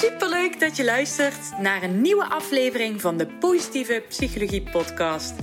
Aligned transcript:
Superleuk 0.00 0.60
dat 0.60 0.76
je 0.76 0.84
luistert 0.84 1.58
naar 1.58 1.82
een 1.82 2.00
nieuwe 2.00 2.24
aflevering 2.24 3.00
van 3.00 3.16
de 3.16 3.26
Positieve 3.26 4.02
Psychologie 4.08 4.62
Podcast. 4.70 5.34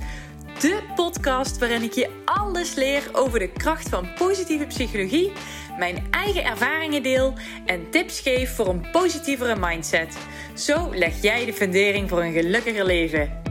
De 0.60 0.81
podcast 0.96 1.57
waarin 1.57 1.81
ik 1.81 1.94
je 1.94 2.10
alles 2.26 2.73
leer 2.73 3.09
over 3.13 3.39
de 3.39 3.51
kracht 3.51 3.89
van 3.89 4.13
positieve 4.13 4.65
psychologie, 4.65 5.31
mijn 5.78 6.07
eigen 6.12 6.43
ervaringen 6.43 7.03
deel 7.03 7.33
en 7.65 7.89
tips 7.89 8.20
geef 8.20 8.56
voor 8.56 8.67
een 8.67 8.92
positievere 8.92 9.56
mindset. 9.60 10.17
Zo 10.56 10.89
leg 10.94 11.21
jij 11.21 11.46
de 11.46 11.53
fundering 11.53 12.10
voor 12.10 12.21
een 12.21 12.33
gelukkiger 12.33 12.85
leven. 12.85 13.46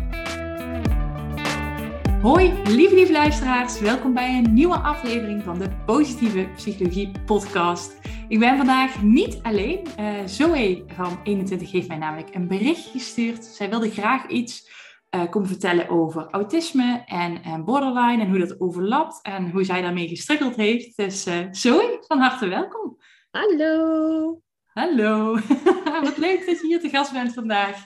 Hoi, 2.27 2.63
lieve 2.65 2.95
lieve 2.95 3.13
luisteraars. 3.13 3.81
Welkom 3.81 4.15
bij 4.15 4.39
een 4.39 4.53
nieuwe 4.53 4.79
aflevering 4.79 5.43
van 5.43 5.59
de 5.59 5.71
Positieve 5.85 6.49
Psychologie 6.55 7.11
Podcast. 7.27 7.99
Ik 8.29 8.39
ben 8.39 8.57
vandaag 8.57 9.03
niet 9.03 9.39
alleen. 9.43 9.87
Uh, 10.01 10.25
Zoe 10.25 10.85
van 10.87 11.21
21 11.25 11.71
heeft 11.71 11.89
mij 11.89 11.97
namelijk 11.97 12.35
een 12.35 12.49
bericht 12.49 12.87
gestuurd. 12.87 13.45
Zij 13.45 13.71
wilde 13.71 13.91
graag 13.91 14.29
iets 14.29 14.71
uh, 15.11 15.31
komen 15.31 15.49
vertellen 15.49 15.89
over 15.89 16.29
autisme 16.31 17.03
en, 17.07 17.43
en, 17.43 17.65
borderline 17.65 18.23
en 18.23 18.29
hoe 18.29 18.39
dat 18.39 18.61
overlapt 18.61 19.23
en 19.23 19.51
hoe 19.51 19.65
zij 19.65 19.83
daarmee 19.83 20.09
gestruggeld 20.09 20.57
heeft. 20.57 20.97
Dus 20.97 21.27
uh, 21.27 21.47
Zoe, 21.51 21.99
van 22.01 22.19
harte 22.19 22.49
welkom. 22.49 22.99
Hallo. 23.31 24.41
Hallo. 24.65 25.33
Wat 26.03 26.17
leuk 26.17 26.47
dat 26.47 26.61
je 26.61 26.67
hier 26.67 26.81
te 26.81 26.89
gast 26.89 27.13
bent 27.13 27.35
vandaag. 27.35 27.85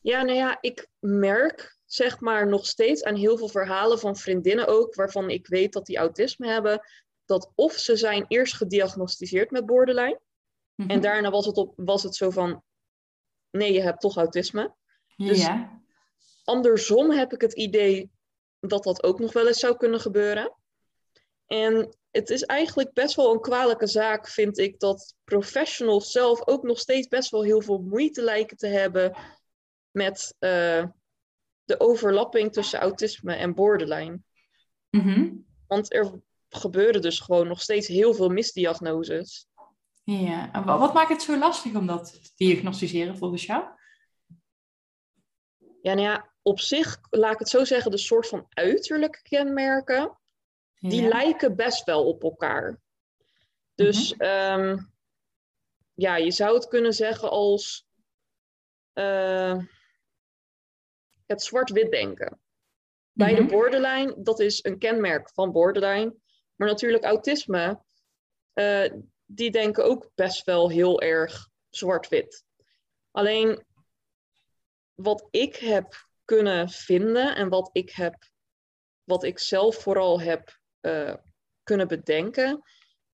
Ja, 0.00 0.22
nou 0.22 0.36
ja, 0.36 0.58
ik 0.60 0.88
merk 1.00 1.73
zeg 1.86 2.20
maar 2.20 2.48
nog 2.48 2.66
steeds 2.66 3.02
aan 3.02 3.14
heel 3.14 3.38
veel 3.38 3.48
verhalen 3.48 3.98
van 3.98 4.16
vriendinnen 4.16 4.66
ook, 4.66 4.94
waarvan 4.94 5.30
ik 5.30 5.46
weet 5.46 5.72
dat 5.72 5.86
die 5.86 5.96
autisme 5.96 6.48
hebben, 6.48 6.86
dat 7.24 7.52
of 7.54 7.72
ze 7.72 7.96
zijn 7.96 8.24
eerst 8.28 8.54
gediagnosticeerd 8.54 9.50
met 9.50 9.66
borderline, 9.66 10.20
en 10.76 10.86
mhm. 10.86 11.00
daarna 11.00 11.30
was 11.30 11.46
het, 11.46 11.56
op, 11.56 11.72
was 11.76 12.02
het 12.02 12.16
zo 12.16 12.30
van, 12.30 12.62
nee, 13.50 13.72
je 13.72 13.80
hebt 13.80 14.00
toch 14.00 14.16
autisme. 14.16 14.74
Dus 15.16 15.40
ja. 15.40 15.82
andersom 16.44 17.10
heb 17.10 17.32
ik 17.32 17.40
het 17.40 17.52
idee 17.52 18.10
dat 18.60 18.82
dat 18.82 19.02
ook 19.02 19.18
nog 19.18 19.32
wel 19.32 19.46
eens 19.46 19.58
zou 19.58 19.76
kunnen 19.76 20.00
gebeuren. 20.00 20.56
En 21.46 21.96
het 22.10 22.30
is 22.30 22.42
eigenlijk 22.42 22.92
best 22.92 23.14
wel 23.14 23.32
een 23.32 23.40
kwalijke 23.40 23.86
zaak, 23.86 24.28
vind 24.28 24.58
ik, 24.58 24.80
dat 24.80 25.14
professionals 25.24 26.10
zelf 26.10 26.46
ook 26.46 26.62
nog 26.62 26.78
steeds 26.78 27.08
best 27.08 27.30
wel 27.30 27.42
heel 27.42 27.60
veel 27.60 27.78
moeite 27.78 28.22
lijken 28.22 28.56
te 28.56 28.66
hebben 28.66 29.16
met 29.90 30.36
uh, 30.40 30.84
de 31.64 31.80
overlapping 31.80 32.52
tussen 32.52 32.80
autisme 32.80 33.34
en 33.34 33.54
borderline. 33.54 34.20
Mhm. 34.90 35.32
Want 35.66 35.92
er 35.92 36.20
gebeuren 36.48 37.02
dus 37.02 37.20
gewoon 37.20 37.48
nog 37.48 37.60
steeds 37.60 37.88
heel 37.88 38.14
veel 38.14 38.28
misdiagnoses. 38.28 39.48
Ja, 40.04 40.52
en 40.52 40.64
wat 40.64 40.94
maakt 40.94 41.08
het 41.08 41.22
zo 41.22 41.38
lastig 41.38 41.74
om 41.74 41.86
dat 41.86 42.22
te 42.22 42.30
diagnosticeren 42.36 43.16
volgens 43.16 43.46
jou? 43.46 43.64
Ja, 45.82 45.94
nou 45.94 46.00
ja, 46.00 46.32
op 46.42 46.60
zich, 46.60 46.98
laat 47.10 47.32
ik 47.32 47.38
het 47.38 47.48
zo 47.48 47.64
zeggen, 47.64 47.90
de 47.90 47.98
soort 47.98 48.28
van 48.28 48.46
uiterlijke 48.48 49.22
kenmerken, 49.22 50.18
die 50.78 51.08
lijken 51.08 51.56
best 51.56 51.84
wel 51.84 52.06
op 52.06 52.22
elkaar. 52.22 52.80
Dus 53.74 54.14
mm 54.14 54.92
ja, 55.94 56.16
je 56.16 56.30
zou 56.30 56.54
het 56.54 56.68
kunnen 56.68 56.92
zeggen 56.92 57.30
als 57.30 57.86
uh, 58.94 59.58
het 61.26 61.42
zwart-wit 61.42 61.90
denken. 61.90 62.40
Bij 63.12 63.34
de 63.34 63.42
mhm. 63.42 63.50
borderline, 63.50 64.14
dat 64.22 64.40
is 64.40 64.64
een 64.64 64.78
kenmerk 64.78 65.30
van 65.30 65.52
borderline. 65.52 66.14
Maar 66.54 66.68
natuurlijk 66.68 67.04
autisme, 67.04 67.82
uh, 68.54 68.92
die 69.24 69.50
denken 69.50 69.84
ook 69.84 70.10
best 70.14 70.44
wel 70.44 70.70
heel 70.70 71.00
erg 71.00 71.48
zwart-wit. 71.70 72.44
Alleen 73.10 73.64
wat 74.94 75.26
ik 75.30 75.56
heb 75.56 76.06
kunnen 76.24 76.68
vinden 76.68 77.36
en 77.36 77.48
wat 77.48 77.70
ik 77.72 77.90
heb, 77.90 78.14
wat 79.04 79.24
ik 79.24 79.38
zelf 79.38 79.76
vooral 79.76 80.20
heb 80.20 80.58
uh, 80.80 81.14
kunnen 81.62 81.88
bedenken, 81.88 82.62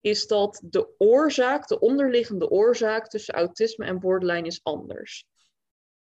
is 0.01 0.28
dat 0.28 0.61
de 0.63 0.94
oorzaak, 0.97 1.67
de 1.67 1.79
onderliggende 1.79 2.50
oorzaak 2.50 3.07
tussen 3.07 3.34
autisme 3.34 3.85
en 3.85 4.00
borderline 4.00 4.47
is 4.47 4.63
anders. 4.63 5.28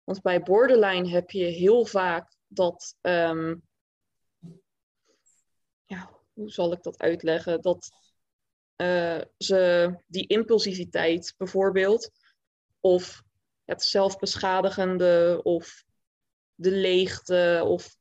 Want 0.04 0.22
bij 0.22 0.42
borderline 0.42 1.10
heb 1.10 1.30
je 1.30 1.46
heel 1.46 1.86
vaak 1.86 2.36
dat, 2.48 2.96
um, 3.02 3.68
ja, 5.86 6.20
hoe 6.34 6.52
zal 6.52 6.72
ik 6.72 6.84
dat 6.84 7.00
uitleggen? 7.00 7.62
Dat 7.62 7.90
uh, 8.78 9.22
ze 9.38 9.94
die 10.08 10.28
impulsiviteit 10.28 11.34
bijvoorbeeld, 11.38 12.12
of 12.80 13.24
het 13.66 13.84
zelfbeschadigende, 13.84 15.40
of 15.44 15.84
de 16.56 16.72
leegte, 16.72 17.64
of 17.66 17.96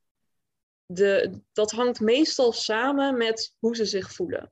de, 0.85 1.39
dat 1.53 1.71
hangt 1.71 1.99
meestal 1.99 2.51
samen 2.51 3.17
met 3.17 3.55
hoe 3.59 3.75
ze 3.75 3.85
zich 3.85 4.11
voelen. 4.11 4.51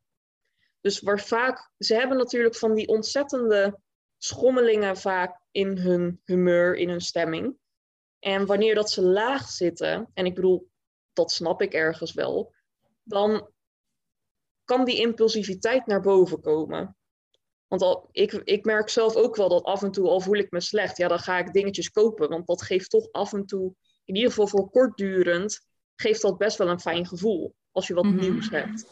Dus 0.82 1.00
waar 1.00 1.20
vaak, 1.20 1.72
ze 1.78 1.94
hebben 1.94 2.18
natuurlijk 2.18 2.56
van 2.56 2.74
die 2.74 2.88
ontzettende 2.88 3.80
schommelingen 4.24 4.98
vaak 4.98 5.40
in 5.52 5.78
hun 5.78 6.22
humeur, 6.24 6.76
in 6.76 6.90
hun 6.90 7.02
stemming. 7.02 7.56
En 8.20 8.46
wanneer 8.46 8.76
dat 8.76 8.92
ze 8.92 9.02
laag 9.02 9.50
zitten, 9.50 10.09
en 10.14 10.26
ik 10.26 10.36
bedoel, 10.36 10.70
dat 11.14 11.32
snap 11.32 11.62
ik 11.62 11.74
ergens 11.74 12.14
wel, 12.14 12.54
dan 13.04 13.50
kan 14.64 14.86
die 14.86 15.00
impulsiviteit 15.00 15.86
naar 15.86 16.02
boven 16.02 16.42
komen. 16.42 16.98
Want 17.68 17.82
al, 17.82 18.09
ik, 18.12 18.32
ik 18.32 18.66
merk 18.66 18.90
zelf 18.90 19.16
ook 19.16 19.36
wel 19.36 19.50
dat 19.50 19.64
af 19.64 19.84
en 19.84 19.92
toe, 19.92 20.08
al 20.08 20.22
voel 20.22 20.38
ik 20.38 20.52
me 20.52 20.62
slecht, 20.62 20.98
ja, 20.98 21.08
dan 21.08 21.20
ga 21.20 21.38
ik 21.38 21.53
dingetjes 21.53 21.92
kopen. 21.92 22.30
Want 22.30 22.48
dat 22.48 22.62
geeft 22.62 22.90
toch 22.90 23.12
af 23.12 23.34
en 23.34 23.46
toe, 23.46 23.74
in 24.06 24.16
ieder 24.16 24.30
geval 24.30 24.48
voor 24.48 24.70
kortdurend, 24.70 25.66
geeft 25.96 26.22
dat 26.22 26.38
best 26.38 26.58
wel 26.58 26.70
een 26.70 26.80
fijn 26.80 27.08
gevoel. 27.08 27.56
Als 27.72 27.88
je 27.88 27.94
wat 27.94 28.03
mhm. 28.03 28.20
nieuws 28.20 28.50
hebt. 28.50 28.86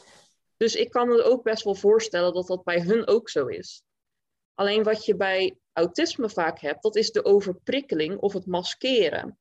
Dus 0.58 0.76
ik 0.76 0.90
kan 0.90 1.08
me 1.08 1.24
ook 1.24 1.44
best 1.44 1.64
wel 1.64 1.76
voorstellen 1.76 2.34
dat 2.34 2.48
dat 2.48 2.64
bij 2.64 2.82
hun 2.82 3.08
ook 3.08 3.30
zo 3.30 3.46
is. 3.46 3.84
Alleen 4.60 4.84
wat 4.84 5.06
je 5.06 5.16
bij 5.16 5.58
autisme 5.74 6.30
vaak 6.30 6.60
hebt, 6.60 6.84
dat 6.84 6.96
is 6.96 7.12
de 7.12 7.26
overprikkeling 7.26 8.18
of 8.20 8.34
het 8.34 8.46
maskeren. 8.46 9.40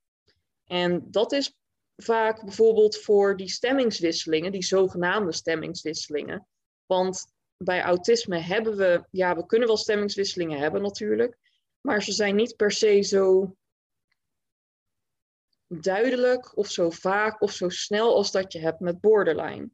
En 0.65 1.11
dat 1.11 1.33
is 1.33 1.55
vaak 1.97 2.45
bijvoorbeeld 2.45 2.97
voor 2.97 3.37
die 3.37 3.49
stemmingswisselingen, 3.49 4.53
die 4.53 4.65
zogenaamde 4.65 5.33
stemmingswisselingen. 5.33 6.47
Want 6.87 7.33
bij 7.56 7.83
autisme 7.83 8.39
hebben 8.39 8.77
we, 8.77 9.05
ja, 9.11 9.37
we 9.37 9.47
kunnen 9.47 9.69
wel 9.69 9.77
stemmingswisselingen 9.77 10.59
hebben 10.59 10.83
natuurlijk, 10.83 11.39
maar 11.81 12.03
ze 12.03 12.12
zijn 12.12 12.37
niet 12.37 12.56
per 12.56 12.71
se 12.71 13.03
zo 13.03 13.56
duidelijk 15.67 16.56
of 16.56 16.71
zo 16.71 16.91
vaak 16.91 17.43
of 17.43 17.53
zo 17.53 17.69
snel 17.69 18.15
als 18.15 18.31
dat 18.31 18.53
je 18.53 18.59
hebt 18.59 18.81
met 18.81 19.00
borderline. 19.00 19.71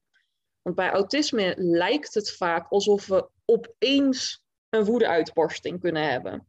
Want 0.62 0.76
bij 0.76 0.90
autisme 0.90 1.54
lijkt 1.56 2.14
het 2.14 2.36
vaak 2.36 2.68
alsof 2.68 3.06
we 3.06 3.28
opeens 3.44 4.43
een 4.74 4.84
woedeuitbarsting 4.84 5.80
kunnen 5.80 6.10
hebben. 6.10 6.48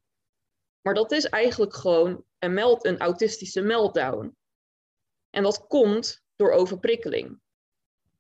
Maar 0.81 0.93
dat 0.93 1.11
is 1.11 1.25
eigenlijk 1.25 1.73
gewoon 1.73 2.23
een, 2.39 2.53
meld, 2.53 2.85
een 2.85 2.99
autistische 2.99 3.61
meltdown. 3.61 4.35
En 5.29 5.43
dat 5.43 5.67
komt 5.67 6.23
door 6.35 6.51
overprikkeling. 6.51 7.39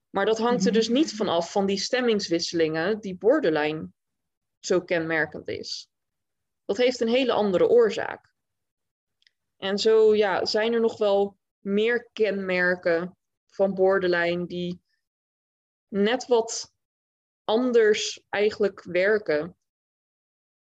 Maar 0.09 0.25
dat 0.25 0.37
hangt 0.37 0.65
er 0.65 0.71
dus 0.71 0.87
niet 0.87 1.15
van 1.15 1.27
af 1.27 1.51
van 1.51 1.65
die 1.65 1.77
stemmingswisselingen 1.77 2.99
die 2.99 3.17
borderline 3.17 3.89
zo 4.59 4.81
kenmerkend 4.81 5.47
is. 5.47 5.89
Dat 6.65 6.77
heeft 6.77 7.01
een 7.01 7.07
hele 7.07 7.31
andere 7.31 7.67
oorzaak. 7.67 8.33
En 9.57 9.77
zo 9.77 10.15
ja, 10.15 10.45
zijn 10.45 10.73
er 10.73 10.79
nog 10.79 10.97
wel 10.97 11.37
meer 11.59 12.09
kenmerken 12.13 13.17
van 13.45 13.73
borderline 13.73 14.45
die 14.45 14.81
net 15.87 16.27
wat 16.27 16.73
anders 17.43 18.23
eigenlijk 18.29 18.83
werken. 18.83 19.57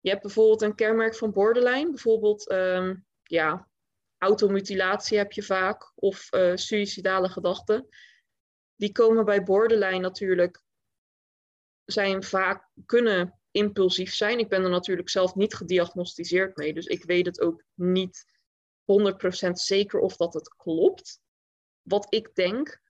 Je 0.04 0.10
hebt 0.10 0.22
bijvoorbeeld 0.22 0.62
een 0.62 0.74
kenmerk 0.74 1.14
van 1.14 1.32
borderline, 1.32 1.90
bijvoorbeeld 1.90 2.50
um, 2.52 3.06
ja, 3.22 3.68
automutilatie 4.18 5.18
heb 5.18 5.32
je 5.32 5.42
vaak, 5.42 5.92
of 5.94 6.32
uh, 6.32 6.56
suïcidale 6.56 7.28
gedachten. 7.28 7.88
Die 8.76 8.92
komen 8.92 9.24
bij 9.24 9.42
borderline 9.42 9.98
natuurlijk, 9.98 10.62
zijn 11.84 12.22
vaak, 12.22 12.68
kunnen 12.86 13.40
impulsief 13.50 14.14
zijn. 14.14 14.38
Ik 14.38 14.48
ben 14.48 14.62
er 14.62 14.70
natuurlijk 14.70 15.08
zelf 15.08 15.34
niet 15.34 15.54
gediagnosticeerd 15.54 16.56
mee, 16.56 16.74
dus 16.74 16.86
ik 16.86 17.04
weet 17.04 17.26
het 17.26 17.40
ook 17.40 17.64
niet 17.74 18.24
100% 19.48 19.50
zeker 19.50 20.00
of 20.00 20.16
dat 20.16 20.34
het 20.34 20.48
klopt, 20.48 21.20
wat 21.82 22.06
ik 22.14 22.34
denk. 22.34 22.82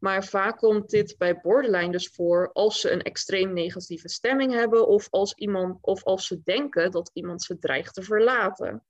Maar 0.00 0.24
vaak 0.24 0.56
komt 0.56 0.90
dit 0.90 1.14
bij 1.18 1.40
borderline 1.40 1.92
dus 1.92 2.08
voor 2.08 2.52
als 2.52 2.80
ze 2.80 2.90
een 2.90 3.02
extreem 3.02 3.52
negatieve 3.52 4.08
stemming 4.08 4.52
hebben 4.52 4.86
of 4.86 5.08
als, 5.10 5.34
iemand, 5.34 5.78
of 5.80 6.04
als 6.04 6.26
ze 6.26 6.42
denken 6.42 6.90
dat 6.90 7.10
iemand 7.12 7.42
ze 7.42 7.58
dreigt 7.58 7.94
te 7.94 8.02
verlaten. 8.02 8.84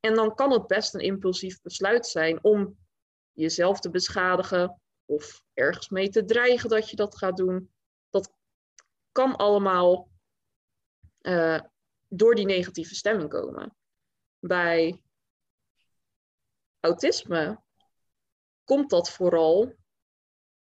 En 0.00 0.14
dan 0.14 0.34
kan 0.34 0.52
het 0.52 0.66
best 0.66 0.94
een 0.94 1.00
impulsief 1.00 1.60
besluit 1.60 2.06
zijn 2.06 2.44
om 2.44 2.78
jezelf 3.32 3.80
te 3.80 3.90
beschadigen 3.90 4.80
of 5.04 5.42
ergens 5.54 5.88
mee 5.88 6.08
te 6.08 6.24
dreigen 6.24 6.68
dat 6.68 6.90
je 6.90 6.96
dat 6.96 7.16
gaat 7.16 7.36
doen. 7.36 7.72
Dat 8.10 8.32
kan 9.12 9.36
allemaal 9.36 10.08
uh, 11.20 11.60
door 12.08 12.34
die 12.34 12.46
negatieve 12.46 12.94
stemming 12.94 13.28
komen. 13.28 13.76
bij 14.38 15.02
autisme 16.80 17.62
komt 18.64 18.90
dat 18.90 19.10
vooral 19.10 19.74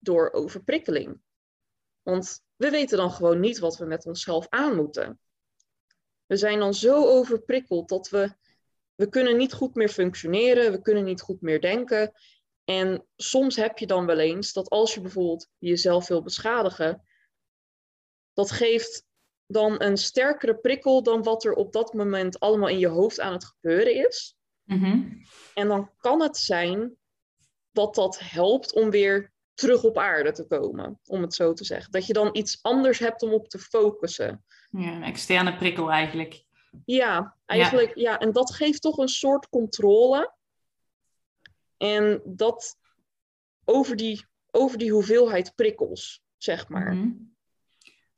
door 0.05 0.33
overprikkeling. 0.33 1.21
Want 2.03 2.43
we 2.57 2.71
weten 2.71 2.97
dan 2.97 3.11
gewoon 3.11 3.41
niet 3.41 3.59
wat 3.59 3.77
we 3.77 3.85
met 3.85 4.07
onszelf 4.07 4.47
aan 4.49 4.77
moeten. 4.77 5.19
We 6.27 6.37
zijn 6.37 6.59
dan 6.59 6.75
zo 6.75 7.07
overprikkeld 7.07 7.89
dat 7.89 8.09
we, 8.09 8.35
we 8.95 9.09
kunnen 9.09 9.37
niet 9.37 9.53
goed 9.53 9.75
meer 9.75 9.89
functioneren, 9.89 10.73
we 10.73 10.81
kunnen 10.81 11.05
niet 11.05 11.21
goed 11.21 11.41
meer 11.41 11.61
denken. 11.61 12.13
En 12.65 13.07
soms 13.17 13.57
heb 13.57 13.79
je 13.79 13.87
dan 13.87 14.07
wel 14.07 14.19
eens 14.19 14.53
dat 14.53 14.69
als 14.69 14.95
je 14.95 15.01
bijvoorbeeld 15.01 15.49
jezelf 15.59 16.09
wil 16.09 16.23
beschadigen, 16.23 17.03
dat 18.33 18.51
geeft 18.51 19.07
dan 19.47 19.83
een 19.83 19.97
sterkere 19.97 20.57
prikkel 20.57 21.03
dan 21.03 21.23
wat 21.23 21.45
er 21.45 21.53
op 21.53 21.73
dat 21.73 21.93
moment 21.93 22.41
allemaal 22.41 22.69
in 22.69 22.79
je 22.79 22.89
hoofd 22.89 23.21
aan 23.21 23.33
het 23.33 23.45
gebeuren 23.45 24.09
is. 24.09 24.37
Mhm. 24.63 25.03
En 25.55 25.69
dan 25.69 25.91
kan 25.97 26.23
het 26.23 26.37
zijn 26.37 26.97
dat 27.71 27.95
dat 27.95 28.19
helpt 28.19 28.73
om 28.73 28.91
weer 28.91 29.34
terug 29.55 29.85
op 29.85 29.99
aarde 29.99 30.33
te 30.33 30.47
komen, 30.47 30.99
om 31.07 31.23
het 31.23 31.35
zo 31.35 31.53
te 31.53 31.65
zeggen. 31.65 31.93
Dat 31.93 32.07
je 32.07 32.13
dan 32.13 32.29
iets 32.33 32.59
anders 32.63 32.99
hebt 32.99 33.23
om 33.23 33.33
op 33.33 33.49
te 33.49 33.59
focussen. 33.59 34.45
Ja, 34.71 34.93
een 34.93 35.03
externe 35.03 35.57
prikkel 35.57 35.91
eigenlijk. 35.91 36.45
Ja, 36.85 37.37
eigenlijk, 37.47 37.95
ja. 37.95 38.19
En 38.19 38.33
dat 38.33 38.55
geeft 38.55 38.83
toch 38.83 38.99
een 38.99 39.09
soort 39.09 39.49
controle. 39.49 40.33
En 41.77 42.23
dat 42.25 42.79
over 43.65 43.97
die, 43.97 44.27
over 44.51 44.79
die 44.79 44.93
hoeveelheid 44.93 45.55
prikkels, 45.55 46.23
zeg 46.37 46.69
maar. 46.69 46.95
Mhm. 46.95 47.13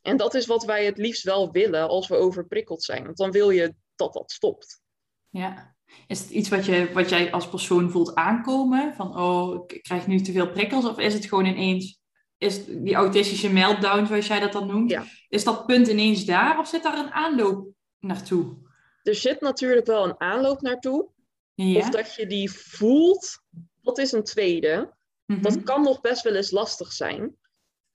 En 0.03 0.17
dat 0.17 0.35
is 0.35 0.47
wat 0.47 0.65
wij 0.65 0.85
het 0.85 0.99
liefst 0.99 1.23
wel 1.23 1.51
willen 1.51 1.89
als 1.89 2.09
we 2.09 2.17
overprikkeld 2.17 2.83
zijn. 2.83 3.05
Want 3.05 3.17
dan 3.17 3.31
wil 3.31 3.51
je 3.51 3.75
dat 3.97 4.13
dat 4.13 4.31
stopt. 4.31 4.83
Ja. 5.29 5.76
Is 6.07 6.21
het 6.21 6.31
iets 6.31 6.49
wat, 6.49 6.65
je, 6.65 6.91
wat 6.93 7.09
jij 7.09 7.33
als 7.33 7.49
persoon 7.49 7.91
voelt 7.91 8.15
aankomen? 8.15 8.95
Van, 8.95 9.19
oh, 9.19 9.65
ik 9.67 9.83
krijg 9.83 10.07
nu 10.07 10.21
te 10.21 10.33
veel 10.33 10.51
prikkels? 10.51 10.85
Of 10.85 10.99
is 10.99 11.15
het 11.15 11.27
gewoon 11.27 11.45
ineens, 11.47 12.01
is 12.39 12.65
die 12.65 12.95
autistische 12.95 13.53
meltdown, 13.53 14.07
zoals 14.07 14.27
jij 14.27 14.41
dat 14.41 14.53
dan 14.53 14.67
noemt, 14.67 14.91
Ja. 14.91 15.05
is 15.29 15.45
dat 15.45 15.67
punt 15.67 15.89
ineens 15.89 16.25
daar? 16.25 16.59
Of 16.59 16.69
zit 16.69 16.83
daar 16.83 16.99
een 16.99 17.13
aanloop 17.13 17.69
naartoe? 17.99 18.57
Er 19.03 19.15
zit 19.15 19.41
natuurlijk 19.41 19.87
wel 19.87 20.05
een 20.05 20.21
aanloop 20.21 20.61
naartoe. 20.61 21.09
Ja. 21.55 21.79
Of 21.79 21.89
dat 21.89 22.15
je 22.15 22.27
die 22.27 22.51
voelt, 22.51 23.43
dat 23.83 23.99
is 23.99 24.13
een 24.13 24.25
tweede. 24.25 24.95
Mhm. 25.27 25.43
Dat 25.43 25.63
kan 25.63 25.83
nog 25.83 26.01
best 26.01 26.23
wel 26.23 26.35
eens 26.35 26.51
lastig 26.51 26.93
zijn. 26.93 27.37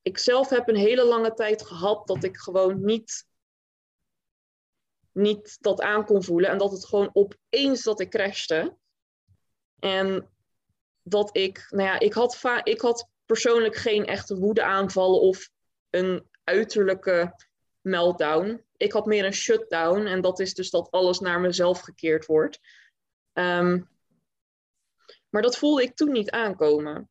Ik 0.01 0.17
zelf 0.17 0.49
heb 0.49 0.67
een 0.69 0.75
hele 0.75 1.03
lange 1.05 1.33
tijd 1.33 1.61
gehad 1.61 2.07
dat 2.07 2.23
ik 2.23 2.37
gewoon 2.37 2.85
niet, 2.85 3.27
niet 5.11 5.57
dat 5.59 5.81
aan 5.81 6.05
kon 6.05 6.23
voelen. 6.23 6.49
En 6.49 6.57
dat 6.57 6.71
het 6.71 6.85
gewoon 6.85 7.09
opeens 7.13 7.83
dat 7.83 7.99
ik 7.99 8.09
crashte. 8.09 8.77
En 9.79 10.29
dat 11.01 11.37
ik, 11.37 11.67
nou 11.69 11.83
ja, 11.83 11.99
ik 11.99 12.13
had, 12.13 12.37
va- 12.37 12.65
ik 12.65 12.81
had 12.81 13.07
persoonlijk 13.25 13.75
geen 13.75 14.05
echte 14.05 14.37
woedeaanvallen 14.37 15.21
of 15.21 15.49
een 15.89 16.29
uiterlijke 16.43 17.35
meltdown. 17.81 18.65
Ik 18.77 18.91
had 18.91 19.05
meer 19.05 19.25
een 19.25 19.33
shutdown. 19.33 20.05
En 20.05 20.21
dat 20.21 20.39
is 20.39 20.53
dus 20.53 20.69
dat 20.69 20.91
alles 20.91 21.19
naar 21.19 21.39
mezelf 21.39 21.79
gekeerd 21.79 22.25
wordt. 22.25 22.59
Ehm, 23.33 23.81
maar 25.29 25.41
dat 25.41 25.57
voelde 25.57 25.83
ik 25.83 25.95
toen 25.95 26.11
niet 26.11 26.29
aankomen. 26.31 27.09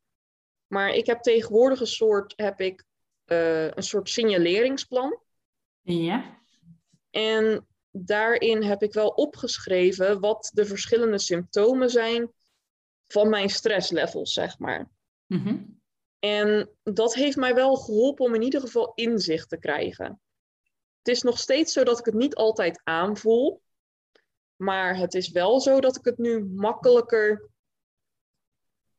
Maar 0.67 0.89
ik 0.89 1.05
heb 1.05 1.21
tegenwoordig 1.21 1.79
een 1.79 1.87
soort, 1.87 2.33
heb 2.35 2.59
ik, 2.59 2.83
eh, 3.25 3.65
een 3.65 3.83
soort 3.83 4.09
signaleringsplan. 4.09 5.19
Ja. 5.81 6.39
En 7.09 7.67
daarin 7.91 8.63
heb 8.63 8.83
ik 8.83 8.93
wel 8.93 9.07
opgeschreven 9.07 10.19
wat 10.19 10.51
de 10.53 10.65
verschillende 10.65 11.19
symptomen 11.19 11.89
zijn 11.89 12.31
van 13.07 13.29
mijn 13.29 13.49
stresslevels, 13.49 14.33
zeg 14.33 14.59
maar. 14.59 14.89
Mhm. 15.25 15.63
En 16.19 16.69
dat 16.83 17.13
heeft 17.13 17.37
mij 17.37 17.55
wel 17.55 17.75
geholpen 17.75 18.25
om 18.25 18.35
in 18.35 18.41
ieder 18.41 18.61
geval 18.61 18.91
inzicht 18.95 19.49
te 19.49 19.57
krijgen. 19.57 20.21
Het 20.97 21.15
is 21.15 21.21
nog 21.21 21.39
steeds 21.39 21.73
zo 21.73 21.83
dat 21.83 21.99
ik 21.99 22.05
het 22.05 22.13
niet 22.13 22.35
altijd 22.35 22.81
aanvoel. 22.83 23.61
Maar 24.55 24.97
het 24.97 25.13
is 25.13 25.29
wel 25.29 25.59
zo 25.59 25.79
dat 25.79 25.97
ik 25.97 26.05
het 26.05 26.17
nu 26.17 26.43
makkelijker. 26.45 27.49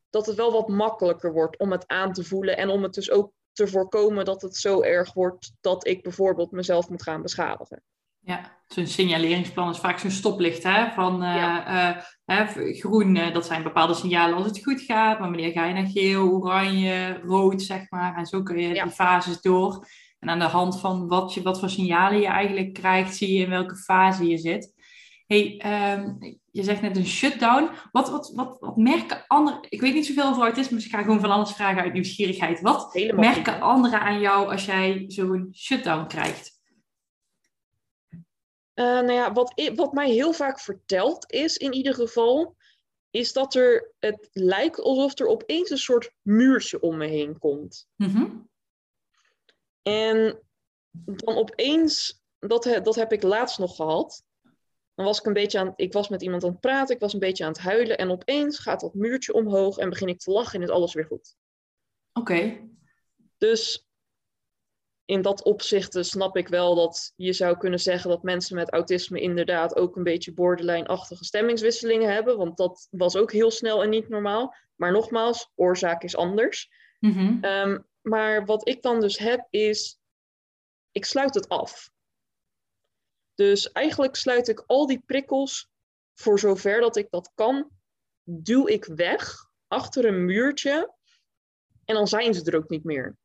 Dat 0.09 0.25
het 0.25 0.35
wel 0.35 0.51
wat 0.51 0.67
makkelijker 0.67 1.33
wordt 1.33 1.57
om 1.57 1.71
het 1.71 1.87
aan 1.87 2.13
te 2.13 2.23
voelen. 2.23 2.57
En 2.57 2.69
om 2.69 2.83
het 2.83 2.93
dus 2.93 3.11
ook 3.11 3.31
te 3.51 3.67
voorkomen 3.67 4.25
dat 4.25 4.41
het 4.41 4.55
zo 4.55 4.81
erg 4.81 5.13
wordt 5.13 5.53
dat 5.61 5.87
ik 5.87 6.03
bijvoorbeeld 6.03 6.51
mezelf 6.51 6.89
moet 6.89 7.03
gaan 7.03 7.21
beschadigen. 7.21 7.83
Ja, 8.25 8.51
zo'n 8.67 8.87
signaleringsplan 8.87 9.69
is 9.69 9.77
vaak 9.77 9.99
zo'n 9.99 10.11
stoplicht. 10.11 10.63
Hè? 10.63 10.91
Van 10.91 11.23
eh, 11.23 11.35
Ja. 11.35 12.03
eh, 12.25 12.47
groen, 12.73 13.15
eh, 13.15 13.33
dat 13.33 13.45
zijn 13.45 13.63
bepaalde 13.63 13.93
signalen 13.93 14.35
als 14.35 14.45
het 14.45 14.63
goed 14.63 14.81
gaat. 14.81 15.19
Maar 15.19 15.29
wanneer 15.29 15.51
ga 15.51 15.65
je 15.65 15.73
naar 15.73 15.87
geel, 15.87 16.29
oranje, 16.29 17.19
rood, 17.25 17.61
zeg 17.61 17.89
maar. 17.89 18.15
En 18.17 18.25
zo 18.25 18.43
kun 18.43 18.57
je 18.59 18.73
Ja. 18.73 18.83
die 18.83 18.91
fases 18.91 19.41
door. 19.41 19.87
En 20.19 20.29
aan 20.29 20.39
de 20.39 20.45
hand 20.45 20.79
van 20.79 21.07
wat, 21.07 21.33
je, 21.33 21.41
wat 21.41 21.59
voor 21.59 21.69
signalen 21.69 22.19
je 22.19 22.27
eigenlijk 22.27 22.73
krijgt, 22.73 23.15
zie 23.15 23.33
je 23.37 23.43
in 23.43 23.49
welke 23.49 23.75
fase 23.75 24.27
je 24.27 24.37
zit. 24.37 24.73
Hey, 25.27 25.57
ehm, 25.57 26.13
je 26.51 26.63
zegt 26.63 26.81
net 26.81 26.97
een 26.97 27.05
shutdown. 27.05 27.69
Wat, 27.91 28.09
wat, 28.09 28.31
wat, 28.35 28.57
wat 28.59 28.77
merken 28.77 29.23
anderen... 29.27 29.59
Ik 29.69 29.81
weet 29.81 29.93
niet 29.93 30.05
zoveel 30.05 30.25
over 30.29 30.43
autisme, 30.43 30.75
dus 30.75 30.85
ik 30.85 30.91
ga 30.91 31.01
gewoon 31.01 31.19
van 31.19 31.31
alles 31.31 31.51
vragen 31.51 31.81
uit 31.81 31.93
nieuwsgierigheid. 31.93 32.61
Wat 32.61 32.93
Helemaal 32.93 33.25
merken 33.33 33.61
anderen 33.61 34.01
aan 34.01 34.19
jou 34.19 34.51
als 34.51 34.65
jij 34.65 35.03
zo'n 35.07 35.49
shutdown 35.53 36.07
krijgt? 36.07 36.52
Eh, 38.73 38.85
nou 38.85 39.11
ja, 39.11 39.33
wat, 39.33 39.71
wat 39.75 39.93
mij 39.93 40.09
heel 40.11 40.33
vaak 40.33 40.59
verteld 40.59 41.31
is, 41.31 41.57
in 41.57 41.73
ieder 41.73 41.93
geval, 41.93 42.55
is 43.09 43.33
dat 43.33 43.55
er, 43.55 43.91
het 43.99 44.29
lijkt 44.31 44.79
alsof 44.79 45.19
er 45.19 45.27
opeens 45.27 45.69
een 45.69 45.77
soort 45.77 46.11
muurtje 46.21 46.81
om 46.81 46.97
me 46.97 47.07
heen 47.07 47.37
komt. 47.37 47.87
Mhm. 47.95 48.27
En 49.81 50.39
dan 50.91 51.35
opeens, 51.35 52.21
dat, 52.39 52.63
he- 52.63 52.81
dat 52.81 52.95
heb 52.95 53.11
ik 53.11 53.23
laatst 53.23 53.59
nog 53.59 53.75
gehad. 53.75 54.23
Dan 54.95 55.05
was 55.05 55.19
ik 55.19 55.25
een 55.25 55.33
beetje 55.33 55.59
aan, 55.59 55.73
ik 55.75 55.93
was 55.93 56.09
met 56.09 56.21
iemand 56.21 56.43
aan 56.43 56.51
het 56.51 56.59
praten, 56.59 56.95
ik 56.95 57.01
was 57.01 57.13
een 57.13 57.19
beetje 57.19 57.43
aan 57.43 57.51
het 57.51 57.61
huilen 57.61 57.97
en 57.97 58.11
opeens 58.11 58.59
gaat 58.59 58.79
dat 58.79 58.93
muurtje 58.93 59.33
omhoog 59.33 59.77
en 59.77 59.89
begin 59.89 60.07
ik 60.07 60.19
te 60.19 60.31
lachen 60.31 60.59
en 60.59 60.65
is 60.65 60.73
alles 60.73 60.93
weer 60.93 61.05
goed. 61.05 61.35
Oké. 62.13 62.69
Dus 63.37 63.87
in 65.05 65.21
dat 65.21 65.43
opzicht 65.43 66.05
snap 66.05 66.37
ik 66.37 66.47
wel 66.47 66.75
dat 66.75 67.13
je 67.15 67.33
zou 67.33 67.57
kunnen 67.57 67.79
zeggen 67.79 68.09
dat 68.09 68.23
mensen 68.23 68.55
met 68.55 68.71
autisme 68.71 69.21
inderdaad 69.21 69.75
ook 69.75 69.95
een 69.95 70.03
beetje 70.03 70.33
borderline-achtige 70.33 71.23
stemmingswisselingen 71.23 72.13
hebben, 72.13 72.37
want 72.37 72.57
dat 72.57 72.87
was 72.91 73.15
ook 73.15 73.31
heel 73.31 73.51
snel 73.51 73.83
en 73.83 73.89
niet 73.89 74.09
normaal. 74.09 74.55
Maar 74.75 74.91
nogmaals, 74.91 75.51
oorzaak 75.55 76.03
is 76.03 76.15
anders. 76.15 76.71
Mhm. 76.99 77.43
Ehm, 77.43 77.79
maar 78.01 78.45
wat 78.45 78.67
ik 78.67 78.81
dan 78.81 78.99
dus 78.99 79.17
heb 79.17 79.47
is, 79.49 79.99
ik 80.91 81.05
sluit 81.05 81.33
het 81.33 81.49
af. 81.49 81.91
Dus 83.35 83.71
eigenlijk 83.71 84.15
sluit 84.15 84.47
ik 84.47 84.63
al 84.65 84.87
die 84.87 85.03
prikkels, 85.05 85.69
voor 86.13 86.39
zover 86.39 86.81
dat 86.81 86.95
ik 86.95 87.07
dat 87.09 87.31
kan, 87.35 87.69
duw 88.23 88.67
ik 88.67 88.85
weg 88.85 89.51
achter 89.67 90.05
een 90.05 90.25
muurtje 90.25 90.93
en 91.85 91.95
dan 91.95 92.07
zijn 92.07 92.33
ze 92.33 92.43
er 92.43 92.57
ook 92.57 92.69
niet 92.69 92.83
meer. 92.83 93.17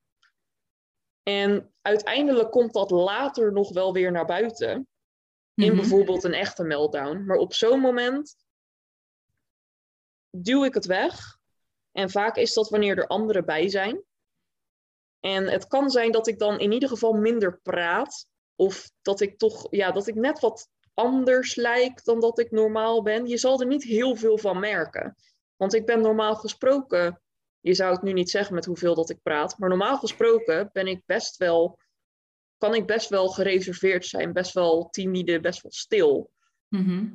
En 1.28 1.72
uiteindelijk 1.82 2.50
komt 2.50 2.72
dat 2.72 2.90
later 2.90 3.52
nog 3.52 3.72
wel 3.72 3.92
weer 3.92 4.12
naar 4.12 4.24
buiten, 4.24 4.88
in 5.54 5.66
Mhm. 5.66 5.76
bijvoorbeeld 5.76 6.24
een 6.24 6.34
echte 6.34 6.64
meltdown. 6.64 7.24
Maar 7.24 7.36
op 7.36 7.54
zo'n 7.54 7.80
moment 7.80 8.36
duw 10.30 10.64
ik 10.64 10.74
het 10.74 10.86
weg. 10.86 11.38
En 11.92 12.10
vaak 12.10 12.36
is 12.36 12.52
dat 12.52 12.68
wanneer 12.68 12.98
er 12.98 13.06
anderen 13.06 13.44
bij 13.44 13.68
zijn. 13.68 14.02
En 15.20 15.46
het 15.46 15.66
kan 15.66 15.90
zijn 15.90 16.12
dat 16.12 16.26
ik 16.26 16.38
dan 16.38 16.58
in 16.58 16.72
ieder 16.72 16.88
geval 16.88 17.12
minder 17.12 17.60
praat. 17.62 18.26
Of 18.56 18.90
dat 19.02 19.20
ik 19.20 19.38
toch, 19.38 19.66
ja, 19.70 19.92
dat 19.92 20.06
ik 20.06 20.14
net 20.14 20.40
wat 20.40 20.68
anders 20.94 21.54
lijk 21.54 22.04
dan 22.04 22.20
dat 22.20 22.38
ik 22.38 22.50
normaal 22.50 23.02
ben. 23.02 23.26
Je 23.26 23.38
zal 23.38 23.60
er 23.60 23.66
niet 23.66 23.84
heel 23.84 24.16
veel 24.16 24.38
van 24.38 24.58
merken. 24.60 25.16
Want 25.56 25.74
ik 25.74 25.86
ben 25.86 26.00
normaal 26.00 26.36
gesproken, 26.36 27.22
je 27.60 27.74
zou 27.74 27.92
het 27.92 28.02
nu 28.02 28.12
niet 28.12 28.30
zeggen 28.30 28.54
met 28.54 28.64
hoeveel 28.64 28.94
dat 28.94 29.10
ik 29.10 29.22
praat. 29.22 29.58
Maar 29.58 29.68
normaal 29.68 29.98
gesproken 29.98 30.70
ben 30.72 30.86
ik 30.86 31.02
best 31.06 31.36
wel, 31.36 31.78
kan 32.58 32.74
ik 32.74 32.86
best 32.86 33.08
wel 33.08 33.28
gereserveerd 33.28 34.06
zijn. 34.06 34.32
Best 34.32 34.52
wel 34.52 34.88
timide, 34.90 35.40
best 35.40 35.62
wel 35.62 35.72
stil. 35.72 36.32
Mhm. 36.68 37.14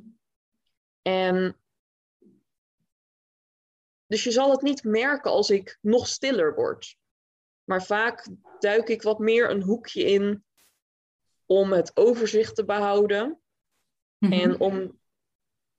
En 1.01 1.57
dus 4.07 4.23
je 4.23 4.31
zal 4.31 4.51
het 4.51 4.61
niet 4.61 4.83
merken 4.83 5.31
als 5.31 5.49
ik 5.49 5.77
nog 5.81 6.07
stiller 6.07 6.55
word. 6.55 6.97
Maar 7.63 7.83
vaak 7.83 8.27
duik 8.59 8.87
ik 8.87 9.01
wat 9.01 9.19
meer 9.19 9.49
een 9.49 9.61
hoekje 9.61 10.03
in 10.03 10.45
om 11.45 11.71
het 11.71 11.97
overzicht 11.97 12.55
te 12.55 12.65
behouden. 12.65 13.41
Mhm. 14.17 14.33
En 14.33 14.59
om 14.59 14.99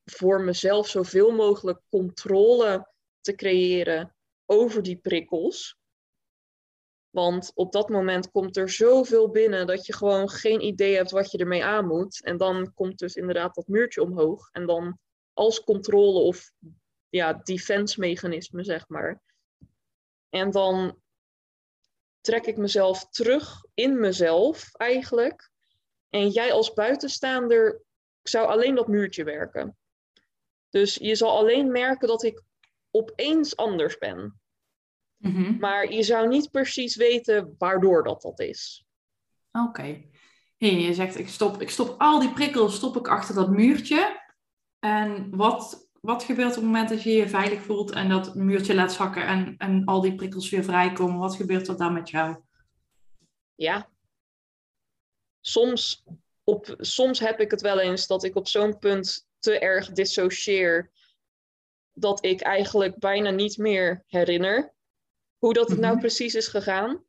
voor 0.05 0.41
mezelf 0.41 0.89
zoveel 0.89 1.31
mogelijk 1.31 1.81
controle 1.89 2.89
te 3.21 3.35
creëren 3.35 4.14
over 4.47 4.83
die 4.83 4.97
prikkels. 4.97 5.79
Want 7.11 7.53
op 7.55 7.73
dat 7.73 7.89
moment 7.89 8.31
komt 8.31 8.57
er 8.57 8.71
zoveel 8.71 9.31
binnen 9.31 9.67
dat 9.67 9.87
je 9.87 9.93
gewoon 9.93 10.29
geen 10.29 10.61
idee 10.61 10.97
hebt 10.97 11.11
wat 11.11 11.31
je 11.31 11.39
ermee 11.39 11.65
aan 11.65 11.87
moet. 11.87 12.25
En 12.25 12.37
dan 12.37 12.75
komt 12.75 12.99
dus 12.99 13.15
inderdaad 13.15 13.55
dat 13.55 13.69
muurtje 13.69 14.03
omhoog. 14.03 14.49
En 14.53 14.67
dan 14.67 14.99
als 15.33 15.65
controle 15.65 16.19
of 16.19 16.53
ja, 17.09 17.33
defense 17.33 18.01
mechanisme, 18.01 18.65
zeg 18.65 18.89
maar. 18.89 19.23
En 20.29 20.51
dan 20.51 21.03
trek 22.21 22.47
ik 22.47 22.57
mezelf 22.57 23.09
terug 23.11 23.65
in 23.75 24.01
mezelf 24.01 24.75
eigenlijk. 24.75 25.51
En 26.11 26.29
jij 26.29 26.53
als 26.53 26.73
buitenstaander 26.73 27.83
zou 28.23 28.49
alleen 28.49 28.75
dat 28.75 28.89
muurtje 28.89 29.25
werken. 29.25 29.77
Dus 30.71 30.95
je 30.95 31.15
zal 31.15 31.39
alleen 31.39 31.71
merken 31.71 32.09
dat 32.09 32.23
ik 32.23 32.43
opeens 32.95 33.57
anders 33.57 33.99
ben. 33.99 34.41
Mhm. 35.17 35.59
Maar 35.59 35.93
je 35.93 36.03
zou 36.03 36.29
niet 36.29 36.51
precies 36.51 36.97
weten 36.97 37.55
waardoor 37.59 38.03
dat 38.03 38.23
dat 38.23 38.41
is. 38.41 38.87
Oké. 39.53 40.05
Hey, 40.57 40.81
je 40.81 40.95
zegt, 40.95 41.19
ik 41.19 41.29
stop, 41.29 41.61
ik 41.61 41.71
stop 41.71 42.01
al 42.01 42.21
die 42.21 42.33
prikkels 42.33 42.75
stop 42.75 42.97
ik 42.97 43.09
achter 43.09 43.35
dat 43.35 43.51
muurtje. 43.51 44.23
En 44.79 45.37
wat, 45.37 45.91
wat 46.01 46.23
gebeurt 46.23 46.49
op 46.49 46.55
het 46.55 46.65
moment 46.65 46.89
dat 46.89 47.03
je 47.03 47.11
je 47.11 47.29
veilig 47.29 47.63
voelt 47.63 47.91
en 47.91 48.09
dat 48.09 48.35
muurtje 48.35 48.75
laat 48.75 48.93
zakken 48.93 49.27
en, 49.27 49.55
en 49.59 49.85
al 49.85 50.01
die 50.01 50.15
prikkels 50.15 50.51
weer 50.51 50.65
vrijkomen? 50.65 51.19
Wat 51.19 51.37
gebeurt 51.37 51.69
er 51.69 51.77
dan 51.77 51.93
met 51.93 52.09
jou? 52.09 52.37
Ja. 53.55 53.91
Soms, 55.41 56.05
op, 56.45 56.75
soms 56.79 57.19
heb 57.19 57.41
ik 57.41 57.51
het 57.51 57.61
wel 57.61 57.81
eens 57.81 58.07
dat 58.07 58.25
ik 58.25 58.37
op 58.37 58.49
zo'n 58.49 58.79
punt 58.79 59.27
te 59.39 59.59
erg 59.59 59.93
dissocieer 59.93 60.91
dat 61.95 62.25
ik 62.25 62.41
eigenlijk 62.41 62.99
bijna 62.99 63.31
niet 63.31 63.59
meer 63.59 64.03
herinner 64.07 64.73
hoe 65.39 65.53
dat 65.55 65.69
het 65.69 65.79
nou 65.79 65.93
Mhm. 65.93 66.01
precies 66.01 66.35
is 66.35 66.49
gegaan. 66.49 67.05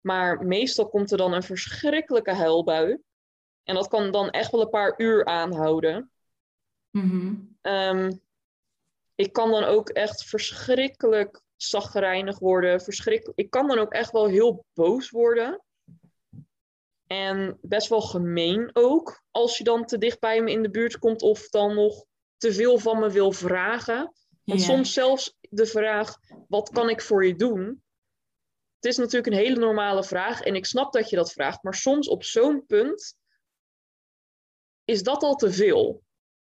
Maar 0.00 0.44
meestal 0.46 0.88
komt 0.88 1.10
er 1.10 1.18
dan 1.18 1.32
een 1.32 1.42
verschrikkelijke 1.42 2.32
huilbui. 2.32 2.98
En 3.62 3.74
dat 3.74 3.88
kan 3.88 4.10
dan 4.10 4.30
echt 4.30 4.50
wel 4.50 4.60
een 4.60 4.68
paar 4.70 4.94
uur 4.96 5.24
aanhouden. 5.24 6.10
Mhm. 6.90 7.34
Ehm, 7.60 8.12
ik 9.14 9.32
kan 9.32 9.50
dan 9.50 9.64
ook 9.64 9.88
echt 9.88 10.24
verschrikkelijk 10.24 11.40
zagrijnig 11.56 12.38
worden. 12.38 12.80
Verschrikkelijk... 12.80 13.38
Ik 13.38 13.50
kan 13.50 13.68
dan 13.68 13.78
ook 13.78 13.92
echt 13.92 14.10
wel 14.12 14.26
heel 14.26 14.64
boos 14.72 15.10
worden. 15.10 15.62
En 17.06 17.58
best 17.62 17.88
wel 17.88 18.00
gemeen 18.00 18.70
ook. 18.72 19.22
Als 19.30 19.58
je 19.58 19.64
dan 19.64 19.84
te 19.86 19.98
dicht 19.98 20.20
bij 20.20 20.42
me 20.42 20.50
in 20.50 20.62
de 20.62 20.70
buurt 20.70 20.98
komt 20.98 21.22
of 21.22 21.48
dan 21.48 21.74
nog 21.74 22.04
te 22.44 22.52
veel 22.52 22.78
van 22.78 22.98
me 22.98 23.10
wil 23.10 23.32
vragen. 23.32 24.12
Want 24.44 24.62
soms 24.62 24.92
zelfs 24.92 25.36
de 25.50 25.66
vraag, 25.66 26.18
wat 26.48 26.70
kan 26.70 26.88
ik 26.88 27.00
voor 27.00 27.26
je 27.26 27.34
doen? 27.34 27.82
Het 28.76 28.92
is 28.92 28.96
natuurlijk 28.96 29.26
een 29.26 29.42
hele 29.42 29.58
normale 29.58 30.04
vraag 30.04 30.40
en 30.40 30.54
ik 30.54 30.66
snap 30.66 30.92
dat 30.92 31.10
je 31.10 31.16
dat 31.16 31.32
vraagt. 31.32 31.62
Maar 31.62 31.74
soms 31.74 32.08
op 32.08 32.24
zo'n 32.24 32.66
punt 32.66 33.16
is 34.84 35.02
dat 35.02 35.22
al 35.22 35.34
te 35.34 35.52
veel. 35.52 36.02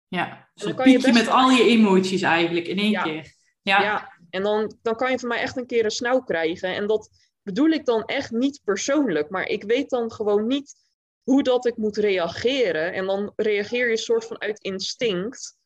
Ja, 0.08 0.50
dan 0.54 0.76
kan 0.76 0.92
je 0.92 1.00
best 1.00 1.14
met 1.14 1.28
al 1.28 1.50
je 1.50 1.64
emoties 1.64 2.22
eigenlijk 2.22 2.68
in 2.68 2.78
één 2.78 2.90
Ja. 2.90 3.04
keer. 3.04 3.36
Ja. 3.62 3.82
Ja, 3.82 4.14
en 4.30 4.44
dan, 4.44 4.78
dan 4.82 4.96
kan 4.96 5.12
je 5.12 5.20
van 5.20 5.30
mij 5.30 5.40
echt 5.40 5.58
een 5.58 5.66
keer 5.66 5.84
een 5.84 5.92
snauw 5.92 6.20
krijgen. 6.20 6.76
En 6.76 6.88
dat 6.88 7.10
bedoel 7.42 7.70
ik 7.70 7.86
dan 7.86 8.06
echt 8.06 8.32
niet 8.32 8.62
persoonlijk. 8.64 9.30
Maar 9.30 9.48
ik 9.48 9.64
weet 9.64 9.90
dan 9.90 10.12
gewoon 10.12 10.48
niet 10.48 10.76
hoe 11.24 11.44
dat 11.44 11.66
ik 11.66 11.78
moet 11.78 11.98
reageren. 11.98 12.94
En 12.94 13.06
dan 13.06 13.34
reageer 13.36 13.90
je 13.90 13.98
soort 13.98 14.26
van 14.26 14.42
uit 14.42 14.60
instinct. 14.60 15.58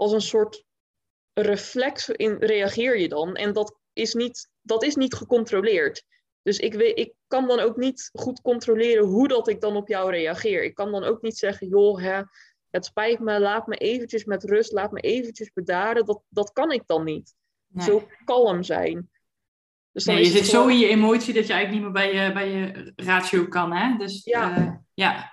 Als 0.00 0.12
een 0.12 0.20
soort 0.20 0.64
reflex 1.32 2.08
in, 2.08 2.36
reageer 2.38 2.98
je 2.98 3.08
dan. 3.08 3.34
En 3.34 3.52
dat 3.52 3.78
is 3.92 4.14
niet, 4.14 4.50
dat 4.62 4.82
is 4.82 4.94
niet 4.96 5.14
gecontroleerd. 5.14 6.04
Dus 6.42 6.58
ik, 6.58 6.74
weet, 6.74 6.98
ik 6.98 7.12
kan 7.26 7.46
dan 7.48 7.60
ook 7.60 7.76
niet 7.76 8.10
goed 8.12 8.40
controleren 8.40 9.04
hoe 9.04 9.28
dat 9.28 9.48
ik 9.48 9.60
dan 9.60 9.76
op 9.76 9.88
jou 9.88 10.10
reageer. 10.10 10.64
Ik 10.64 10.74
kan 10.74 10.90
dan 10.92 11.04
ook 11.04 11.22
niet 11.22 11.38
zeggen, 11.38 11.68
joh, 11.68 12.00
hè, 12.00 12.22
het 12.70 12.84
spijt 12.84 13.18
me, 13.20 13.40
laat 13.40 13.66
me 13.66 13.76
eventjes 13.76 14.24
met 14.24 14.44
rust, 14.44 14.72
laat 14.72 14.92
me 14.92 15.00
eventjes 15.00 15.52
bedaren. 15.52 16.04
Dat, 16.04 16.22
dat 16.28 16.52
kan 16.52 16.70
ik 16.70 16.82
dan 16.86 17.04
niet. 17.04 17.34
Nee. 17.66 17.84
Zo 17.86 18.08
kalm 18.24 18.62
zijn. 18.62 19.10
Dus 19.92 20.04
dan 20.04 20.14
Nee, 20.14 20.24
je 20.24 20.30
zit 20.30 20.46
zo 20.46 20.66
in 20.66 20.78
je 20.78 20.88
emotie 20.88 21.34
dat 21.34 21.46
je 21.46 21.52
eigenlijk 21.52 21.84
niet 21.84 21.92
meer 21.92 22.02
bij 22.12 22.24
je, 22.24 22.32
bij 22.32 22.50
je 22.50 22.92
ratio 22.96 23.46
kan, 23.46 23.72
hè? 23.72 23.96
Dus 23.98 24.24
Ja. 24.24 24.56
eh, 24.56 24.72
ja. 24.94 25.32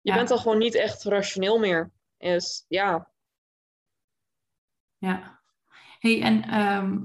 Je 0.00 0.10
Ja. 0.10 0.14
bent 0.14 0.28
dan 0.28 0.38
gewoon 0.38 0.58
niet 0.58 0.74
echt 0.74 1.02
rationeel 1.04 1.58
meer. 1.58 1.90
Is, 2.18 2.64
ja, 2.68 3.10
Ja. 4.98 5.40
Hey, 5.98 6.22
en 6.22 6.42
ehm, 6.42 6.98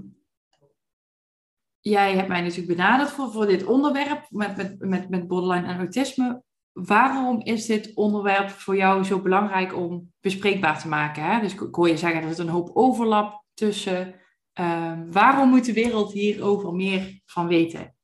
jij 1.80 2.16
hebt 2.16 2.28
mij 2.28 2.42
natuurlijk 2.42 2.68
benaderd 2.68 3.12
voor, 3.12 3.32
voor 3.32 3.46
dit 3.46 3.64
onderwerp 3.66 4.26
met, 4.30 4.56
met, 4.56 4.80
met, 4.80 5.10
met 5.10 5.28
borderline 5.28 5.68
en 5.68 5.78
autisme. 5.78 6.44
Waarom 6.72 7.42
is 7.42 7.66
dit 7.66 7.92
onderwerp 7.96 8.50
voor 8.50 8.76
jou 8.76 9.04
zo 9.04 9.22
belangrijk 9.22 9.76
om 9.76 10.14
bespreekbaar 10.20 10.80
te 10.80 10.88
maken? 10.88 11.24
Hè? 11.24 11.40
Dus 11.40 11.54
ik 11.54 11.76
hoor 11.76 11.88
je 11.88 11.98
zeggen, 11.98 12.22
er 12.22 12.30
zit 12.30 12.38
een 12.38 12.50
hoop 12.50 12.70
overlap 12.74 13.44
tussen. 13.54 14.22
Ehm, 14.54 15.12
waarom 15.12 15.50
moet 15.50 15.66
de 15.66 15.74
wereld 15.74 16.12
hierover 16.12 16.74
meer 16.74 17.22
van 17.26 17.48
weten? 17.48 17.96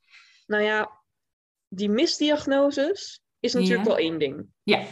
nou 0.45 0.63
ja, 0.63 1.01
die 1.67 1.89
misdiagnoses 1.89 3.21
is 3.39 3.53
natuurlijk 3.53 3.81
Ja. 3.81 3.87
wel 3.87 3.97
één 3.97 4.19
ding. 4.19 4.47
Ja, 4.63 4.85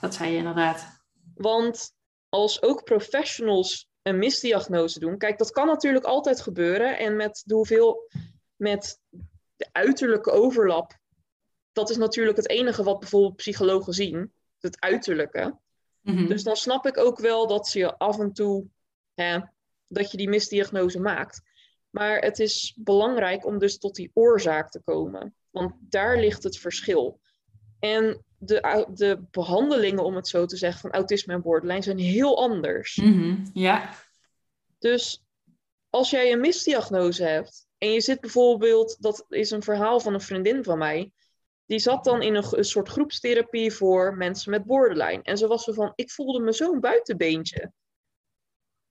dat 0.00 0.14
zei 0.14 0.30
je 0.30 0.36
inderdaad. 0.36 1.04
Want 1.34 1.94
als 2.28 2.62
ook 2.62 2.84
professionals 2.84 3.90
een 4.02 4.18
misdiagnose 4.18 4.98
doen, 4.98 5.18
kijk, 5.18 5.38
dat 5.38 5.50
kan 5.50 5.66
natuurlijk 5.66 6.04
altijd 6.04 6.40
gebeuren. 6.40 6.98
En 6.98 7.16
met 7.16 7.42
de 7.46 7.54
hoeveel, 7.54 8.08
met 8.56 9.00
de 9.56 9.68
uiterlijke 9.72 10.30
overlap, 10.30 10.98
dat 11.72 11.90
is 11.90 11.96
natuurlijk 11.96 12.36
het 12.36 12.48
enige 12.48 12.82
wat 12.82 12.98
bijvoorbeeld 12.98 13.36
psychologen 13.36 13.92
zien, 13.92 14.32
het 14.58 14.80
uiterlijke. 14.80 15.58
Mhm. 16.00 16.26
Dus 16.26 16.42
dan 16.42 16.56
snap 16.56 16.86
ik 16.86 16.98
ook 16.98 17.18
wel 17.18 17.46
dat 17.46 17.68
ze 17.68 17.78
je 17.78 17.98
af 17.98 18.18
en 18.18 18.32
toe, 18.32 18.66
hè, 19.14 19.40
dat 19.86 20.10
je 20.10 20.16
die 20.16 20.28
misdiagnose 20.28 21.00
maakt. 21.00 21.42
Maar 21.90 22.18
het 22.18 22.38
is 22.38 22.74
belangrijk 22.76 23.46
om 23.46 23.58
dus 23.58 23.78
tot 23.78 23.94
die 23.94 24.10
oorzaak 24.14 24.70
te 24.70 24.80
komen. 24.80 25.34
Want 25.50 25.74
daar 25.80 26.18
ligt 26.18 26.42
het 26.42 26.58
verschil. 26.58 27.20
En 27.78 28.24
de, 28.44 28.86
de 28.94 29.22
behandelingen, 29.30 30.04
om 30.04 30.16
het 30.16 30.28
zo 30.28 30.46
te 30.46 30.56
zeggen, 30.56 30.80
van 30.80 30.90
autisme 30.90 31.32
en 31.32 31.42
borderline 31.42 31.82
zijn 31.82 31.98
heel 31.98 32.38
anders. 32.38 32.96
Mhm, 32.96 33.46
Ja. 33.52 33.94
Dus 34.78 35.24
als 35.90 36.10
jij 36.10 36.32
een 36.32 36.40
misdiagnose 36.40 37.24
hebt 37.24 37.66
en 37.78 37.92
je 37.92 38.00
zit 38.00 38.20
bijvoorbeeld, 38.20 39.02
dat 39.02 39.24
is 39.28 39.50
een 39.50 39.62
verhaal 39.62 40.00
van 40.00 40.14
een 40.14 40.20
vriendin 40.20 40.64
van 40.64 40.78
mij, 40.78 41.12
die 41.66 41.78
zat 41.78 42.04
dan 42.04 42.22
in 42.22 42.34
een, 42.34 42.64
soort 42.64 42.88
groepstherapie 42.88 43.72
voor 43.72 44.16
mensen 44.16 44.50
met 44.50 44.64
borderline. 44.64 45.22
En 45.22 45.38
ze 45.38 45.46
was 45.46 45.64
zo 45.64 45.72
van, 45.72 45.92
ik 45.94 46.10
voelde 46.10 46.40
me 46.40 46.52
zo'n 46.52 46.80
buitenbeentje. 46.80 47.72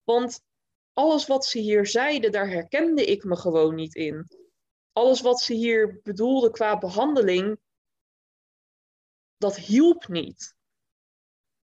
Want 0.03 0.41
alles 0.93 1.27
wat 1.27 1.45
ze 1.45 1.59
hier 1.59 1.85
zeiden, 1.87 2.31
daar 2.31 2.49
herkende 2.49 3.05
ik 3.05 3.23
me 3.23 3.35
gewoon 3.35 3.75
niet 3.75 3.95
in. 3.95 4.27
Alles 4.91 5.21
wat 5.21 5.39
ze 5.39 5.53
hier 5.53 5.99
bedoelde 6.03 6.51
qua 6.51 6.77
behandeling, 6.77 7.59
dat 9.41 9.55
hielp 9.55 10.07
niet. 10.07 10.55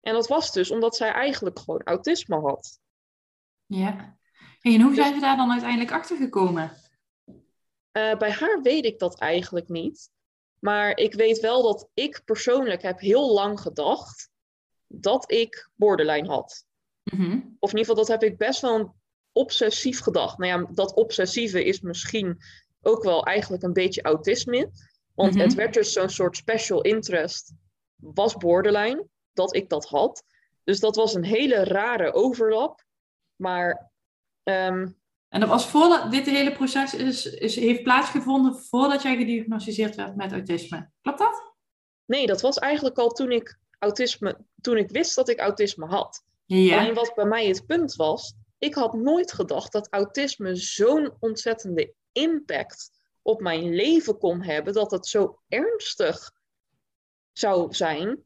En 0.01 0.13
dat 0.13 0.27
was 0.27 0.51
dus 0.51 0.72
omdat 0.72 0.96
zij 0.96 1.12
eigenlijk 1.12 1.60
gewoon 1.60 1.82
autisme 1.82 2.39
had. 2.39 2.80
ja. 3.65 4.18
En 4.62 4.82
hoe 4.82 4.89
Dus- 4.94 4.96
zijn 5.03 5.13
ze 5.13 5.20
daar 5.20 5.38
dan 5.38 5.51
uiteindelijk 5.51 5.92
achter 5.92 6.18
gekomen? 6.18 6.72
Eh, 7.92 8.18
bij 8.18 8.32
haar 8.32 8.62
weet 8.62 8.86
ik 8.86 9.00
dat 9.00 9.20
eigenlijk 9.20 9.68
niet. 9.70 10.10
Maar 10.60 10.98
ik 10.98 11.13
weet 11.13 11.39
wel 11.39 11.62
dat 11.63 11.89
ik 11.94 12.22
persoonlijk 12.25 12.82
heb 12.82 13.00
heel 13.00 13.34
lang 13.34 13.60
gedacht 13.60 14.30
dat 14.88 15.32
ik 15.32 15.70
borderline 15.75 16.27
had. 16.27 16.65
Mhm. 17.03 17.32
Of 17.60 17.72
in 17.72 17.77
ieder 17.77 17.80
geval, 17.80 17.96
dat 17.96 18.08
heb 18.08 18.24
ik 18.24 18.38
best 18.38 18.62
wel 18.62 18.96
obsessief 19.32 20.00
gedacht. 20.00 20.38
Nou 20.38 20.62
ja, 20.62 20.70
dat 20.74 20.94
obsessieve 20.94 21.63
is 21.65 21.82
misschien 21.82 22.38
ook 22.82 23.03
wel 23.03 23.25
eigenlijk 23.25 23.63
een 23.63 23.74
beetje 23.74 24.01
autisme. 24.01 24.72
Want 25.15 25.34
Mhm. 25.34 25.44
het 25.44 25.53
werd 25.53 25.74
dus 25.74 25.94
zo'n 25.94 26.10
soort 26.10 26.38
special 26.38 26.82
interest, 26.82 27.53
was 28.13 28.36
borderline, 28.36 29.05
dat 29.33 29.55
ik 29.55 29.69
dat 29.69 29.86
had. 29.86 30.24
Dus 30.63 30.79
dat 30.79 30.95
was 30.95 31.13
een 31.13 31.24
hele 31.24 31.63
rare 31.63 32.13
overlap. 32.13 32.83
Maar 33.36 33.91
ehm, 34.43 34.88
En 35.29 35.39
dat 35.39 35.50
was 35.50 35.67
voordat 35.67 36.12
dit 36.12 36.25
hele 36.25 36.51
proces 36.51 36.93
is, 36.93 37.25
is, 37.25 37.55
heeft 37.55 37.83
plaatsgevonden 37.83 38.55
voordat 38.55 39.01
jij 39.01 39.15
gediagnosticeerd 39.17 39.95
werd 39.95 40.15
met 40.15 40.31
autisme. 40.31 40.89
Klopt 41.01 41.19
dat? 41.19 41.53
nee, 42.05 42.27
dat 42.27 42.41
was 42.41 42.57
eigenlijk 42.57 42.98
al 42.98 43.10
toen 43.10 43.31
ik 43.31 43.60
autisme, 43.79 44.38
toen 44.62 44.77
ik 44.77 44.89
wist 44.89 45.15
dat 45.15 45.29
ik 45.29 45.39
autisme 45.39 45.86
had. 45.86 46.24
Ja. 46.45 46.79
Alleen 46.79 46.93
wat 46.93 47.15
bij 47.15 47.25
mij 47.25 47.48
het 47.48 47.65
punt 47.65 47.95
was, 47.95 48.33
ik 48.57 48.74
had 48.74 48.93
nooit 48.93 49.33
gedacht 49.33 49.72
dat 49.72 49.88
autisme 49.91 50.55
zo'n 50.55 51.13
ontzettende 51.19 51.93
impact 52.12 52.91
op 53.22 53.41
mijn 53.41 53.75
leven 53.75 54.17
kon 54.17 54.41
hebben, 54.41 54.74
dat 54.74 54.91
het 54.91 55.07
zo 55.07 55.39
ernstig 55.48 56.31
zou 57.34 57.74
zijn, 57.74 58.24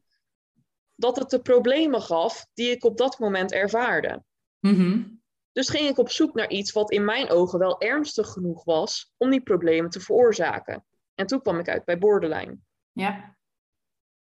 dat 0.94 1.16
het 1.16 1.30
de 1.30 1.42
problemen 1.42 2.02
gaf 2.02 2.46
die 2.54 2.70
ik 2.70 2.84
op 2.84 2.96
dat 2.96 3.18
moment 3.18 3.52
ervaarde. 3.52 4.24
Mhm. 4.58 5.06
Dus 5.52 5.68
ging 5.68 5.88
ik 5.88 5.98
op 5.98 6.10
zoek 6.10 6.34
naar 6.34 6.50
iets 6.50 6.72
wat 6.72 6.90
in 6.90 7.04
mijn 7.04 7.30
ogen 7.30 7.58
wel 7.58 7.80
ernstig 7.80 8.28
genoeg 8.28 8.64
was 8.64 9.12
om 9.16 9.30
die 9.30 9.42
problemen 9.42 9.90
te 9.90 10.00
veroorzaken. 10.00 10.86
En 11.14 11.26
toen 11.26 11.40
kwam 11.42 11.58
ik 11.58 11.68
uit 11.68 11.84
bij 11.84 11.98
borderline. 11.98 12.58
Ja. 12.92 13.36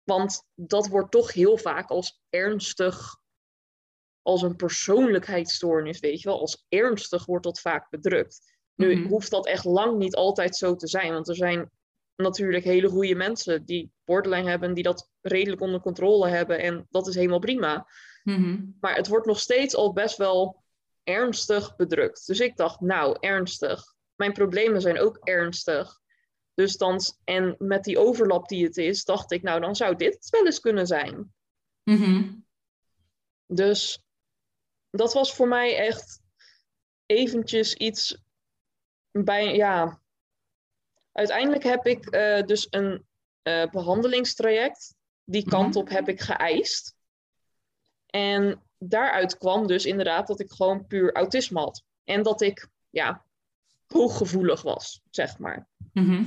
Want 0.02 0.46
dat 0.54 0.88
wordt 0.88 1.10
toch 1.10 1.32
heel 1.32 1.56
vaak 1.56 1.90
als 1.90 2.22
ernstig 2.30 3.16
als 4.22 4.42
een 4.42 4.56
persoonlijkheidsstoornis, 4.56 6.00
weet 6.00 6.20
je 6.20 6.28
wel. 6.28 6.40
Als 6.40 6.64
ernstig 6.68 7.26
wordt 7.26 7.44
dat 7.44 7.60
vaak 7.60 7.90
bedrukt. 7.90 8.52
Nu 8.74 8.94
Mhm. 8.96 9.08
hoeft 9.08 9.30
dat 9.30 9.46
echt 9.46 9.64
lang 9.64 9.96
niet 9.98 10.14
altijd 10.14 10.56
zo 10.56 10.74
te 10.76 10.86
zijn, 10.86 11.12
want 11.12 11.28
er 11.28 11.36
zijn 11.36 11.70
natuurlijk 12.16 12.64
hele 12.64 12.88
goede 12.88 13.14
mensen 13.14 13.64
die 13.64 13.92
borderline 14.04 14.48
hebben, 14.50 14.74
die 14.74 14.82
dat 14.82 15.10
redelijk 15.20 15.60
onder 15.60 15.80
controle 15.80 16.28
hebben 16.28 16.58
en 16.58 16.86
dat 16.90 17.06
is 17.06 17.14
helemaal 17.14 17.38
prima. 17.38 17.86
Mhm. 18.22 18.64
Maar 18.80 18.96
het 18.96 19.08
wordt 19.08 19.26
nog 19.26 19.40
steeds 19.40 19.74
al 19.74 19.92
best 19.92 20.16
wel 20.16 20.62
ernstig 21.02 21.76
bedrukt. 21.76 22.26
Dus 22.26 22.40
ik 22.40 22.56
dacht, 22.56 22.80
nou, 22.80 23.16
ernstig. 23.20 23.94
Mijn 24.14 24.32
problemen 24.32 24.80
zijn 24.80 24.98
ook 24.98 25.18
ernstig. 25.22 26.00
Dus 26.54 26.76
dan, 26.76 27.00
en 27.24 27.54
met 27.58 27.84
die 27.84 27.98
overlap 27.98 28.48
die 28.48 28.64
het 28.64 28.76
is, 28.76 29.04
dacht 29.04 29.32
ik, 29.32 29.42
nou, 29.42 29.60
dan 29.60 29.76
zou 29.76 29.96
dit 29.96 30.28
wel 30.30 30.44
eens 30.44 30.60
kunnen 30.60 30.86
zijn. 30.86 31.32
Mhm. 31.82 32.32
Dus 33.46 34.04
dat 34.90 35.12
was 35.12 35.34
voor 35.34 35.48
mij 35.48 35.76
echt 35.76 36.22
eventjes 37.06 37.74
iets 37.74 38.22
bij, 39.10 39.56
ja. 39.56 40.02
Uiteindelijk 41.14 41.62
heb 41.64 41.86
ik 41.86 42.06
eh, 42.06 42.42
dus 42.42 42.66
een 42.70 43.04
eh, 43.42 43.70
behandelingstraject. 43.70 44.94
Die 45.24 45.44
kant 45.48 45.68
Mhm. 45.68 45.78
op 45.78 45.88
heb 45.88 46.08
ik 46.08 46.20
geëist. 46.20 46.94
En 48.06 48.62
daaruit 48.78 49.38
kwam 49.38 49.66
dus 49.66 49.84
inderdaad 49.84 50.26
dat 50.26 50.40
ik 50.40 50.52
gewoon 50.52 50.86
puur 50.86 51.12
autisme 51.12 51.60
had. 51.60 51.82
En 52.04 52.22
dat 52.22 52.40
ik, 52.40 52.68
ja, 52.90 53.24
hooggevoelig 53.86 54.62
was, 54.62 55.00
zeg 55.10 55.38
maar. 55.38 55.68
Mhm. 55.92 56.24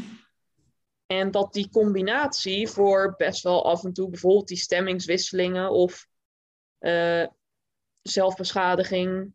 En 1.06 1.32
dat 1.32 1.54
die 1.54 1.70
combinatie 1.70 2.68
voor 2.68 3.14
best 3.18 3.44
wel 3.44 3.66
af 3.66 3.84
en 3.84 3.94
toe 3.94 4.10
bijvoorbeeld 4.10 4.48
die 4.48 4.58
stemmingswisselingen 4.58 5.72
of 5.72 6.08
eh, 6.78 7.28
zelfbeschadiging, 8.02 9.34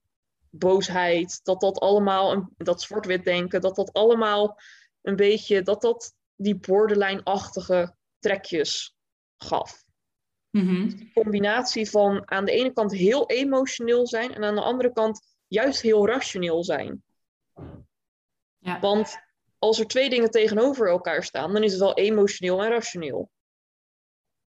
boosheid, 0.50 1.40
dat 1.44 1.60
dat 1.60 1.78
allemaal, 1.78 2.32
een, 2.32 2.48
dat 2.56 2.82
zwart-wit 2.82 3.24
denken, 3.24 3.60
dat 3.60 3.76
dat 3.76 3.92
allemaal 3.92 4.58
een 5.02 5.16
beetje, 5.16 5.62
dat 5.62 5.80
dat 5.80 6.14
die 6.36 6.56
borderline-achtige 6.56 7.96
trekjes 8.18 8.96
gaf. 9.36 9.84
Die 10.50 11.10
combinatie 11.14 11.90
van 11.90 12.30
aan 12.30 12.44
de 12.44 12.52
ene 12.52 12.72
kant 12.72 12.92
heel 12.92 13.26
emotioneel 13.26 14.06
zijn 14.06 14.34
en 14.34 14.44
aan 14.44 14.54
de 14.54 14.60
andere 14.60 14.92
kant 14.92 15.36
juist 15.46 15.80
heel 15.80 16.06
rationeel 16.06 16.64
zijn. 16.64 17.02
Ja. 18.58 18.80
Want 18.80 19.16
als 19.58 19.78
er 19.78 19.86
twee 19.86 20.10
dingen 20.10 20.30
tegenover 20.30 20.88
elkaar 20.88 21.24
staan, 21.24 21.52
dan 21.52 21.62
is 21.62 21.70
het 21.70 21.80
wel 21.80 21.94
emotioneel 21.94 22.62
en 22.62 22.70
rationeel. 22.70 23.30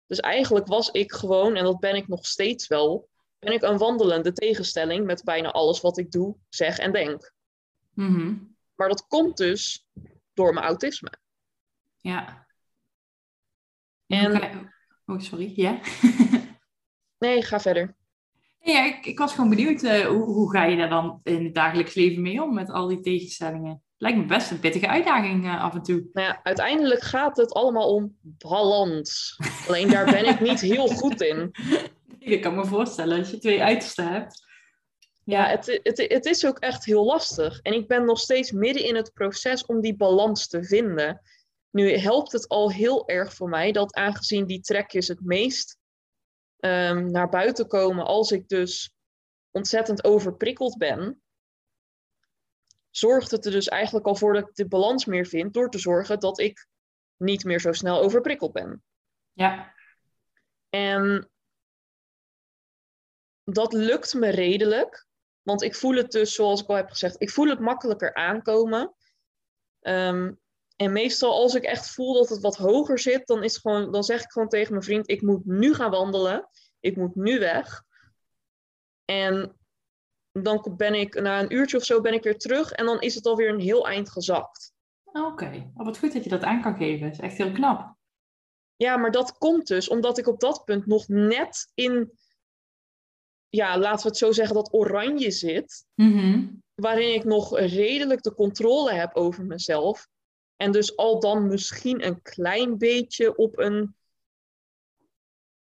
Dus 0.07 0.21
eigenlijk 0.21 0.67
was 0.67 0.91
ik 0.91 1.13
gewoon, 1.13 1.57
en 1.57 1.65
dat 1.65 1.79
ben 1.79 1.95
ik 1.95 2.09
nog 2.09 2.27
steeds 2.27 2.67
wel, 2.67 3.09
ben 3.39 3.53
ik 3.53 3.63
een 3.63 3.79
wandelende 3.79 4.33
tegenstelling 4.33 5.07
met 5.07 5.25
bijna 5.25 5.51
alles 5.51 5.81
wat 5.81 5.99
ik 5.99 6.11
doe, 6.11 6.37
zeg 6.49 6.79
en 6.79 6.93
denk. 6.93 7.33
Mhm. 7.95 8.35
Maar 8.75 8.89
dat 8.89 9.07
komt 9.07 9.37
dus 9.37 9.87
door 10.39 10.55
mijn 10.55 10.67
autisme. 10.67 11.13
Ja. 11.97 12.47
En- 14.07 14.73
Oh, 15.07 15.21
sorry. 15.21 15.53
Ja? 15.57 15.79
Nee, 17.19 17.43
ga 17.43 17.61
verder. 17.61 17.97
Ja, 18.59 18.85
ik, 18.85 19.07
ik 19.07 19.19
was 19.19 19.35
gewoon 19.35 19.51
benieuwd, 19.51 19.83
eh, 19.83 20.07
hoe, 20.07 20.25
hoe 20.25 20.51
ga 20.51 20.65
je 20.65 20.77
daar 20.77 20.89
dan 20.89 21.21
in 21.23 21.45
het 21.45 21.55
dagelijks 21.55 21.95
leven 21.95 22.23
mee 22.23 22.43
om 22.43 22.55
met 22.55 22.71
al 22.71 22.87
die 22.89 23.01
tegenstellingen? 23.01 23.83
Lijkt 23.97 24.19
me 24.19 24.25
best 24.25 24.51
een 24.51 24.61
pittige 24.61 24.89
uitdaging 24.89 25.45
eh, 25.45 25.63
af 25.63 25.75
en 25.75 25.83
toe. 25.83 26.09
Nou 26.13 26.27
ja, 26.27 26.41
uiteindelijk 26.43 27.03
gaat 27.03 27.37
het 27.37 27.53
allemaal 27.53 27.95
om 27.95 28.17
balans. 28.23 29.39
Alleen 29.69 29.89
daar 29.91 30.05
ben 30.05 30.27
ik 30.29 30.41
niet 30.41 30.61
heel 30.61 30.87
goed 30.87 31.21
in. 31.21 31.51
Ik 32.19 32.43
kan 32.43 32.55
me 32.55 32.65
voorstellen 32.65 33.19
als 33.19 33.31
je 33.31 33.39
twee 33.39 33.63
uitersten 33.63 34.13
hebt. 34.13 34.45
Ja, 35.29 35.49
het, 35.49 35.81
het, 35.83 35.99
het 35.99 36.25
is 36.25 36.47
ook 36.47 36.59
echt 36.59 36.85
heel 36.85 37.05
lastig. 37.05 37.61
En 37.61 37.73
ik 37.73 37.89
ben 37.89 38.05
nog 38.05 38.19
steeds 38.19 38.53
midden 38.53 38.85
in 38.85 38.95
het 38.95 39.13
proces 39.13 39.67
om 39.67 39.81
die 39.81 39.97
balans 39.97 40.49
te 40.49 40.65
vinden. 40.65 41.21
Nu 41.71 41.97
helpt 41.97 42.33
het 42.33 42.49
al 42.49 42.73
heel 42.73 43.09
erg 43.09 43.35
voor 43.35 43.49
mij 43.49 43.73
dat 43.73 43.95
aangezien 43.95 44.47
die 44.47 44.61
trekjes 44.61 45.09
het 45.09 45.21
meest 45.21 45.79
ehm, 46.59 47.11
naar 47.11 47.29
buiten 47.29 47.67
komen 47.67 48.07
als 48.07 48.31
ik 48.31 48.49
dus 48.49 48.95
ontzettend 49.51 50.05
overprikkeld 50.05 50.79
ben, 50.79 51.23
zorgt 52.91 53.31
het 53.31 53.45
er 53.45 53.53
dus 53.53 53.69
eigenlijk 53.69 54.07
al 54.07 54.15
voor 54.15 54.33
dat 54.33 54.49
ik 54.49 54.55
de 54.55 54.69
balans 54.69 55.05
meer 55.05 55.27
vind 55.27 55.55
door 55.55 55.71
te 55.71 55.79
zorgen 55.79 56.21
dat 56.21 56.39
ik 56.39 56.67
niet 57.17 57.45
meer 57.45 57.61
zo 57.61 57.73
snel 57.73 58.01
overprikkeld 58.01 58.53
ben. 58.53 58.85
Ja. 59.33 59.75
En 60.69 61.31
dat 63.45 63.73
lukt 63.73 64.15
me 64.15 64.29
redelijk. 64.29 65.07
Want 65.49 65.63
ik 65.63 65.75
voel 65.75 65.95
het 65.95 66.11
dus, 66.11 66.35
zoals 66.35 66.63
ik 66.63 66.69
al 66.69 66.75
heb 66.75 66.89
gezegd, 66.89 67.17
ik 67.19 67.31
voel 67.31 67.49
het 67.49 67.61
makkelijker 67.61 68.15
aankomen. 68.15 68.95
Ehm, 69.81 70.33
en 70.77 70.93
meestal 70.93 71.33
als 71.33 71.55
ik 71.55 71.63
echt 71.63 71.91
voel 71.91 72.15
dat 72.15 72.29
het 72.29 72.41
wat 72.41 72.57
hoger 72.57 72.99
zit, 72.99 73.27
dan, 73.27 73.43
is 73.43 73.57
gewoon, 73.57 73.93
dan 73.93 74.05
zeg 74.05 74.23
ik 74.23 74.31
gewoon 74.31 74.49
tegen 74.49 74.73
mijn 74.73 74.85
vriend, 74.85 75.11
ik 75.11 75.23
moet 75.23 75.45
nu 75.45 75.75
gaan 75.75 75.91
wandelen. 75.91 76.49
Ik 76.81 76.97
moet 76.97 77.15
nu 77.15 77.39
weg. 77.39 77.83
En 79.05 79.57
dan 80.33 80.75
ben 80.77 80.95
ik, 80.95 81.21
na 81.21 81.41
een 81.41 81.55
uurtje 81.55 81.77
of 81.77 81.85
zo 81.85 82.01
ben 82.01 82.15
ik 82.15 82.23
weer 82.23 82.39
terug. 82.39 82.73
En 82.73 82.85
dan 82.85 83.01
is 83.01 83.15
het 83.15 83.27
alweer 83.27 83.49
een 83.49 83.61
heel 83.61 83.89
eind 83.89 84.11
gezakt. 84.11 84.73
Oké. 85.05 85.71
Oh, 85.75 85.85
wat 85.85 85.99
goed 85.99 86.13
dat 86.13 86.25
je 86.25 86.31
dat 86.31 86.43
aan 86.43 86.63
kan 86.63 86.77
geven. 86.77 87.07
Dat 87.07 87.13
is 87.13 87.25
echt 87.25 87.37
heel 87.37 87.53
knap. 87.53 87.97
Ja, 88.77 88.97
maar 88.97 89.11
dat 89.11 89.39
komt 89.39 89.67
dus 89.67 89.89
omdat 89.89 90.19
ik 90.19 90.27
op 90.27 90.41
dat 90.41 90.65
punt 90.65 90.87
nog 90.87 91.09
net 91.09 91.71
in, 91.75 92.13
ja, 93.49 93.79
laten 93.79 94.03
we 94.03 94.09
het 94.09 94.17
zo 94.17 94.33
zeggen, 94.33 94.55
dat 94.55 94.73
oranje 94.73 95.31
zit. 95.31 95.87
Mhm. 95.95 96.47
Waarin 96.75 97.15
ik 97.15 97.25
nog 97.25 97.59
redelijk 97.59 98.23
de 98.23 98.35
controle 98.35 98.93
heb 98.93 99.15
over 99.15 99.45
mezelf. 99.45 100.09
En 100.57 100.73
dus 100.73 100.97
al 100.97 101.21
dan 101.21 101.47
misschien 101.47 102.07
een 102.07 102.23
klein 102.23 102.79
beetje 102.79 103.37
op 103.37 103.59
een 103.59 103.97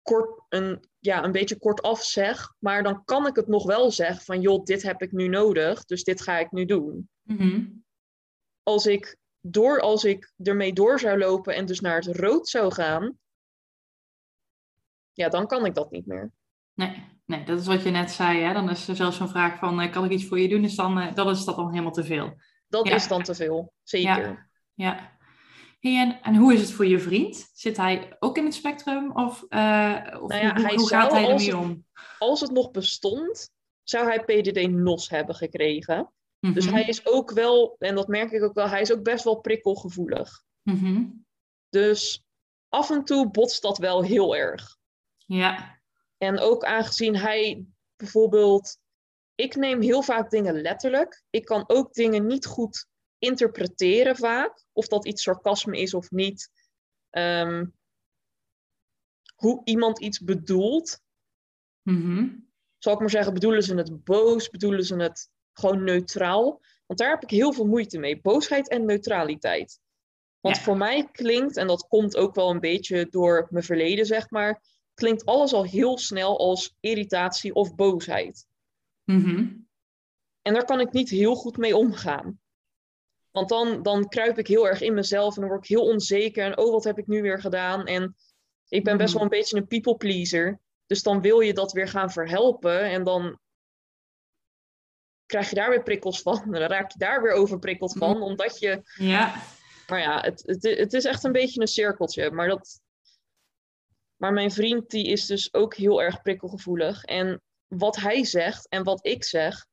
kort, 0.02 0.42
een, 0.48 0.84
ja, 0.98 1.24
een 1.24 1.32
beetje 1.32 1.58
kortaf 1.58 2.04
zeg. 2.04 2.54
Maar 2.58 2.82
dan 2.82 3.04
kan 3.04 3.26
ik 3.26 3.36
het 3.36 3.46
nog 3.46 3.64
wel 3.64 3.90
zeggen 3.90 4.24
van, 4.24 4.40
joh, 4.40 4.64
dit 4.64 4.82
heb 4.82 5.02
ik 5.02 5.12
nu 5.12 5.28
nodig, 5.28 5.84
dus 5.84 6.04
dit 6.04 6.20
ga 6.20 6.38
ik 6.38 6.50
nu 6.50 6.64
doen. 6.64 7.10
Mhm. 7.22 7.66
Als 8.62 8.86
ik, 8.86 9.16
door, 9.40 9.80
als 9.80 10.04
ik 10.04 10.32
ermee 10.42 10.72
door 10.72 10.98
zou 10.98 11.18
lopen 11.18 11.54
en 11.54 11.66
dus 11.66 11.80
naar 11.80 12.00
het 12.00 12.16
rood 12.16 12.48
zou 12.48 12.72
gaan, 12.72 13.18
ja, 15.12 15.28
dan 15.28 15.46
kan 15.46 15.66
ik 15.66 15.74
dat 15.74 15.90
niet 15.90 16.06
meer. 16.06 16.30
Nee, 16.74 17.17
nee, 17.28 17.44
dat 17.44 17.60
is 17.60 17.66
wat 17.66 17.82
je 17.82 17.90
net 17.90 18.10
zei. 18.10 18.40
Hè? 18.42 18.52
Dan 18.52 18.70
is 18.70 18.88
er 18.88 18.96
zelfs 18.96 19.16
zo'n 19.16 19.28
vraag 19.28 19.58
van, 19.58 19.80
eh, 19.80 19.92
kan 19.92 20.04
ik 20.04 20.10
iets 20.10 20.26
voor 20.26 20.38
je 20.40 20.48
doen? 20.48 20.62
Dus 20.62 20.74
dan, 20.74 20.98
eh, 20.98 21.14
dan 21.14 21.28
is 21.30 21.44
dat 21.44 21.56
dan 21.56 21.70
helemaal 21.70 21.92
te 21.92 22.04
veel. 22.04 22.34
Dat 22.68 22.88
Ja. 22.88 22.94
is 22.94 23.08
dan 23.08 23.22
te 23.22 23.34
veel, 23.34 23.72
zeker. 23.82 24.50
Ja. 24.74 25.16
Hey, 25.80 25.96
en, 26.00 26.22
en 26.22 26.34
hoe 26.36 26.54
is 26.54 26.60
het 26.60 26.72
voor 26.72 26.86
je 26.86 26.98
vriend? 26.98 27.50
Zit 27.52 27.76
hij 27.76 28.16
ook 28.18 28.36
in 28.36 28.44
het 28.44 28.54
spectrum? 28.54 29.10
Of, 29.12 29.44
eh, 29.48 29.96
of 30.20 30.28
Nou 30.28 30.42
ja, 30.42 30.74
hoe, 30.74 30.88
gaat 30.88 31.12
hij 31.12 31.28
ermee 31.28 31.46
het- 31.46 31.54
om? 31.54 31.84
Als 32.18 32.40
het 32.40 32.50
nog 32.50 32.70
bestond, 32.70 33.50
zou 33.82 34.06
hij 34.06 34.24
PDD-NOS 34.24 35.08
hebben 35.10 35.34
gekregen. 35.34 36.12
Dus 36.40 36.64
Mhm. 36.64 36.74
hij 36.74 36.84
is 36.84 37.06
ook 37.06 37.30
wel, 37.30 37.76
en 37.78 37.94
dat 37.94 38.08
merk 38.08 38.30
ik 38.30 38.42
ook 38.42 38.54
wel, 38.54 38.68
hij 38.68 38.80
is 38.80 38.92
ook 38.92 39.02
best 39.02 39.24
wel 39.24 39.40
prikkelgevoelig. 39.40 40.42
Mhm. 40.62 41.04
Dus 41.68 42.24
af 42.68 42.90
en 42.90 43.04
toe 43.04 43.30
botst 43.30 43.62
dat 43.62 43.78
wel 43.78 44.02
heel 44.02 44.36
erg. 44.36 44.76
Ja. 45.26 45.77
En 46.18 46.38
ook 46.38 46.64
aangezien 46.64 47.16
hij 47.16 47.64
bijvoorbeeld, 47.96 48.78
ik 49.34 49.56
neem 49.56 49.80
heel 49.80 50.02
vaak 50.02 50.30
dingen 50.30 50.60
letterlijk. 50.60 51.22
Ik 51.30 51.44
kan 51.44 51.64
ook 51.66 51.92
dingen 51.92 52.26
niet 52.26 52.46
goed 52.46 52.86
interpreteren 53.18 54.16
vaak. 54.16 54.64
Of 54.72 54.86
dat 54.88 55.06
iets 55.06 55.22
sarcasme 55.22 55.78
is 55.78 55.94
of 55.94 56.10
niet. 56.10 56.50
Ehm, 57.10 57.66
hoe 59.34 59.60
iemand 59.64 60.00
iets 60.00 60.20
bedoelt. 60.20 61.00
Mhm. 61.82 62.28
Zal 62.78 62.92
ik 62.92 62.98
maar 62.98 63.10
zeggen, 63.10 63.34
bedoelen 63.34 63.62
ze 63.62 63.74
het 63.74 64.04
boos? 64.04 64.50
Bedoelen 64.50 64.84
ze 64.84 64.96
het 64.96 65.30
gewoon 65.52 65.84
neutraal? 65.84 66.60
Want 66.86 66.98
daar 66.98 67.10
heb 67.10 67.22
ik 67.22 67.30
heel 67.30 67.52
veel 67.52 67.66
moeite 67.66 67.98
mee. 67.98 68.20
Boosheid 68.20 68.68
en 68.68 68.84
neutraliteit. 68.84 69.80
Want 70.40 70.56
Ja. 70.56 70.62
voor 70.62 70.76
mij 70.76 71.08
klinkt, 71.10 71.56
en 71.56 71.66
dat 71.66 71.86
komt 71.88 72.16
ook 72.16 72.34
wel 72.34 72.50
een 72.50 72.60
beetje 72.60 73.08
door 73.08 73.46
mijn 73.50 73.64
verleden, 73.64 74.06
zeg 74.06 74.30
maar, 74.30 74.62
klinkt 74.98 75.24
alles 75.24 75.52
al 75.52 75.64
heel 75.64 75.98
snel 75.98 76.38
als 76.38 76.76
irritatie 76.80 77.54
of 77.54 77.74
boosheid. 77.74 78.46
Mhm. 79.04 79.46
En 80.42 80.54
daar 80.54 80.64
kan 80.64 80.80
ik 80.80 80.92
niet 80.92 81.08
heel 81.10 81.34
goed 81.34 81.56
mee 81.56 81.76
omgaan. 81.76 82.40
Want 83.30 83.48
dan, 83.48 83.82
dan 83.82 84.08
kruip 84.08 84.38
ik 84.38 84.46
heel 84.46 84.68
erg 84.68 84.80
in 84.80 84.94
mezelf 84.94 85.34
en 85.34 85.40
dan 85.40 85.50
word 85.50 85.62
ik 85.62 85.68
heel 85.68 85.86
onzeker. 85.86 86.44
En 86.44 86.58
oh, 86.58 86.72
wat 86.72 86.84
heb 86.84 86.98
ik 86.98 87.06
nu 87.06 87.22
weer 87.22 87.40
gedaan? 87.40 87.86
En 87.86 88.16
ik 88.68 88.84
ben 88.84 88.96
best 88.96 89.12
wel 89.12 89.22
een 89.22 89.28
beetje 89.28 89.56
een 89.56 89.66
people 89.66 89.96
pleaser. 89.96 90.60
Dus 90.86 91.02
dan 91.02 91.20
wil 91.20 91.40
je 91.40 91.54
dat 91.54 91.72
weer 91.72 91.88
gaan 91.88 92.10
verhelpen. 92.10 92.82
En 92.82 93.04
dan 93.04 93.38
krijg 95.26 95.48
je 95.48 95.54
daar 95.54 95.70
weer 95.70 95.82
prikkels 95.82 96.22
van. 96.22 96.42
En 96.42 96.50
dan 96.60 96.70
raak 96.70 96.92
je 96.92 96.98
daar 96.98 97.22
weer 97.22 97.32
overprikkeld 97.32 97.92
van. 97.92 98.22
Omdat 98.22 98.58
je 98.58 98.82
Ja. 98.94 99.42
maar 99.88 100.00
ja, 100.00 100.20
het, 100.20 100.42
het, 100.46 100.62
het 100.62 100.92
is 100.92 101.04
echt 101.04 101.24
een 101.24 101.32
beetje 101.32 101.60
een 101.60 101.66
cirkeltje. 101.66 102.30
Maar, 102.30 102.48
dat... 102.48 102.80
maar 104.18 104.32
mijn 104.32 104.50
vriend 104.50 104.90
die 104.90 105.06
is 105.06 105.26
dus 105.26 105.54
ook 105.54 105.74
heel 105.74 106.02
erg 106.02 106.22
prikkelgevoelig. 106.22 107.04
En 107.04 107.42
wat 107.66 107.96
hij 107.96 108.24
zegt 108.24 108.68
en 108.68 108.84
wat 108.84 109.06
ik 109.06 109.24
zeg, 109.24 109.66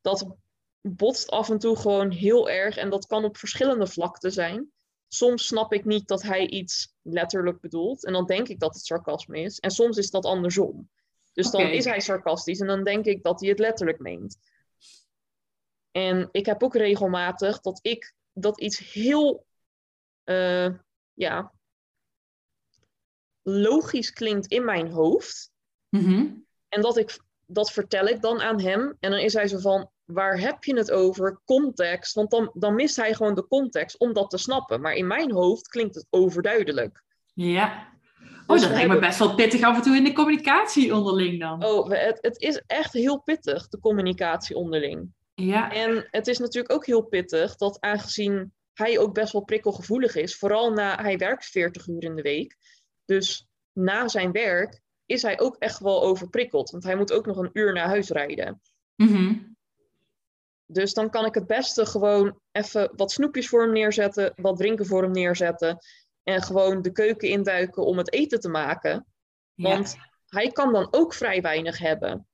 dat 0.00 0.36
botst 0.80 1.30
af 1.30 1.50
en 1.50 1.58
toe 1.58 1.76
gewoon 1.76 2.10
heel 2.10 2.50
erg. 2.50 2.76
En 2.76 2.90
dat 2.90 3.06
kan 3.06 3.24
op 3.24 3.36
verschillende 3.36 3.86
vlakten 3.86 4.32
zijn. 4.32 4.72
Soms 5.08 5.46
snap 5.46 5.72
ik 5.72 5.84
niet 5.84 6.08
dat 6.08 6.22
hij 6.22 6.46
iets 6.46 6.94
letterlijk 7.02 7.60
bedoelt. 7.60 8.04
En 8.04 8.12
dan 8.12 8.26
denk 8.26 8.48
ik 8.48 8.58
dat 8.58 8.74
het 8.74 8.84
sarcasme 8.84 9.40
is. 9.40 9.58
En 9.58 9.70
soms 9.70 9.96
is 9.96 10.10
dat 10.10 10.24
andersom. 10.24 10.88
Dus 11.32 11.50
dan 11.50 11.60
is 11.60 11.84
hij 11.84 12.00
sarcastisch 12.00 12.60
en 12.60 12.66
dan 12.66 12.84
denk 12.84 13.04
ik 13.04 13.22
dat 13.22 13.40
hij 13.40 13.48
het 13.48 13.58
letterlijk 13.58 13.98
meent. 13.98 14.38
En 15.90 16.28
ik 16.32 16.46
heb 16.46 16.62
ook 16.62 16.74
regelmatig 16.74 17.60
dat 17.60 17.78
ik 17.82 18.14
dat 18.32 18.60
iets 18.60 18.92
heel 18.92 19.46
eh, 20.24 20.70
ja, 21.12 21.52
logisch 23.44 24.12
klinkt 24.12 24.46
in 24.46 24.64
mijn 24.64 24.90
hoofd. 24.90 25.50
Mhm. 25.88 26.26
En 26.68 26.80
dat, 26.80 26.96
ik, 26.96 27.18
dat 27.46 27.72
vertel 27.72 28.06
ik 28.06 28.20
dan 28.20 28.40
aan 28.40 28.60
hem. 28.60 28.96
En 29.00 29.10
dan 29.10 29.20
is 29.20 29.32
hij 29.32 29.48
zo 29.48 29.58
van, 29.58 29.90
waar 30.04 30.38
heb 30.38 30.64
je 30.64 30.76
het 30.76 30.90
over? 30.90 31.40
Context. 31.44 32.14
Want 32.14 32.30
dan, 32.30 32.50
dan 32.54 32.74
mist 32.74 32.96
hij 32.96 33.14
gewoon 33.14 33.34
de 33.34 33.46
context 33.46 33.98
om 33.98 34.12
dat 34.12 34.30
te 34.30 34.38
snappen. 34.38 34.80
Maar 34.80 34.94
in 34.94 35.06
mijn 35.06 35.32
hoofd 35.32 35.68
klinkt 35.68 35.94
het 35.94 36.06
overduidelijk. 36.10 37.02
Ja. 37.34 37.92
Oh, 38.46 38.56
Dus 38.56 38.60
dat 38.60 38.70
lijkt 38.70 38.88
me 38.88 38.98
best 38.98 39.18
wel 39.18 39.34
pittig 39.34 39.62
af 39.62 39.76
en 39.76 39.82
toe 39.82 39.96
in 39.96 40.04
de 40.04 40.12
communicatie 40.12 40.94
onderling 40.94 41.40
dan. 41.40 41.64
Oh, 41.64 41.90
het, 41.90 42.18
het 42.20 42.40
is 42.40 42.62
echt 42.66 42.92
heel 42.92 43.20
pittig, 43.20 43.68
de 43.68 43.78
communicatie 43.78 44.56
onderling. 44.56 45.12
Ja. 45.34 45.72
En 45.72 46.08
het 46.10 46.26
is 46.26 46.38
natuurlijk 46.38 46.74
ook 46.74 46.86
heel 46.86 47.02
pittig 47.02 47.56
dat 47.56 47.80
aangezien 47.80 48.52
hij 48.74 48.98
ook 48.98 49.14
best 49.14 49.32
wel 49.32 49.44
prikkelgevoelig 49.44 50.16
is, 50.16 50.36
vooral 50.36 50.72
na 50.72 51.02
hij 51.02 51.18
werkt 51.18 51.46
40 51.46 51.86
uur 51.86 52.02
in 52.02 52.14
de 52.14 52.22
week. 52.22 52.56
Dus 53.04 53.48
na 53.72 54.08
zijn 54.08 54.32
werk 54.32 54.82
is 55.06 55.22
hij 55.22 55.40
ook 55.40 55.56
echt 55.58 55.78
wel 55.78 56.02
overprikkeld, 56.02 56.70
want 56.70 56.84
hij 56.84 56.96
moet 56.96 57.12
ook 57.12 57.26
nog 57.26 57.36
een 57.36 57.50
uur 57.52 57.72
naar 57.72 57.86
huis 57.86 58.08
rijden. 58.08 58.60
Mhm. 58.94 59.38
Dus 60.66 60.94
dan 60.94 61.10
kan 61.10 61.24
ik 61.24 61.34
het 61.34 61.46
beste 61.46 61.86
gewoon 61.86 62.40
even 62.52 62.92
wat 62.96 63.12
snoepjes 63.12 63.48
voor 63.48 63.62
hem 63.62 63.72
neerzetten, 63.72 64.32
wat 64.36 64.56
drinken 64.56 64.86
voor 64.86 65.02
hem 65.02 65.10
neerzetten 65.10 65.78
en 66.22 66.42
gewoon 66.42 66.82
de 66.82 66.92
keuken 66.92 67.28
induiken 67.28 67.84
om 67.84 67.98
het 67.98 68.12
eten 68.12 68.40
te 68.40 68.48
maken. 68.48 69.06
Ja. 69.54 69.68
Want 69.68 69.96
hij 70.26 70.48
kan 70.48 70.72
dan 70.72 70.88
ook 70.90 71.14
vrij 71.14 71.40
weinig 71.40 71.78
hebben. 71.78 72.28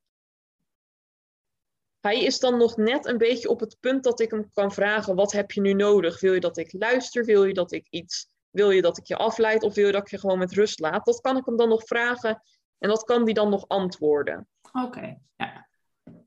Hij 2.01 2.25
is 2.25 2.39
dan 2.39 2.59
nog 2.59 2.77
net 2.77 3.07
een 3.07 3.19
beetje 3.19 3.49
op 3.49 3.61
het 3.61 3.77
punt 3.81 4.05
dat 4.05 4.21
ik 4.21 4.31
hem 4.31 4.51
kan 4.53 4.73
vragen: 4.73 5.15
wat 5.15 5.33
heb 5.33 5.51
je 5.51 5.61
nu 5.61 5.73
nodig? 5.73 6.21
Wil 6.21 6.33
je 6.33 6.41
dat 6.41 6.57
ik 6.57 6.73
luister? 6.73 7.25
Wil 7.25 7.45
je 7.45 7.55
dat 7.55 7.73
ik 7.73 7.87
iets? 7.91 8.29
Wil 8.51 8.71
je 8.71 8.83
dat 8.83 8.99
ik 8.99 9.07
je 9.07 9.17
afleid? 9.17 9.63
Of 9.63 9.75
wil 9.75 9.87
je 9.87 9.93
dat 9.93 10.03
ik 10.03 10.11
je 10.11 10.19
gewoon 10.19 10.39
met 10.39 10.53
rust 10.53 10.81
laat? 10.81 11.05
Dat 11.05 11.21
kan 11.21 11.37
ik 11.37 11.47
hem 11.47 11.57
dan 11.57 11.69
nog 11.69 11.85
vragen 11.85 12.43
en 12.79 12.89
dat 12.89 13.05
kan 13.05 13.23
hij 13.23 13.33
dan 13.33 13.51
nog 13.51 13.69
antwoorden. 13.69 14.49
Oké. 14.73 15.19
Ja. 15.37 15.69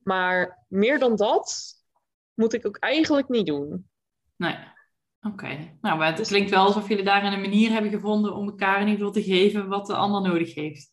Maar 0.03 0.65
meer 0.67 0.99
dan 0.99 1.15
dat 1.15 1.73
moet 2.33 2.53
ik 2.53 2.67
ook 2.67 2.77
eigenlijk 2.77 3.29
niet 3.29 3.45
doen. 3.45 3.89
Nee. 4.35 4.57
Oké. 5.21 5.77
Nou, 5.81 5.97
maar 5.97 6.17
het 6.17 6.27
klinkt 6.27 6.49
wel 6.49 6.65
alsof 6.65 6.87
jullie 6.87 7.03
daar 7.03 7.23
een 7.23 7.41
manier 7.41 7.71
hebben 7.71 7.91
gevonden 7.91 8.33
om 8.33 8.47
elkaar 8.47 8.81
in 8.81 8.87
ieder 8.87 8.97
geval 8.97 9.11
te 9.11 9.23
geven 9.23 9.67
wat 9.67 9.85
de 9.85 9.95
ander 9.95 10.21
nodig 10.21 10.55
heeft. 10.55 10.91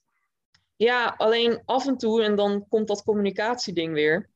Ja, 0.76 1.14
alleen 1.16 1.62
af 1.64 1.86
en 1.86 1.96
toe, 1.96 2.22
en 2.22 2.36
dan 2.36 2.66
komt 2.68 2.88
dat 2.88 3.02
communicatieding 3.02 3.92
weer. 3.92 4.30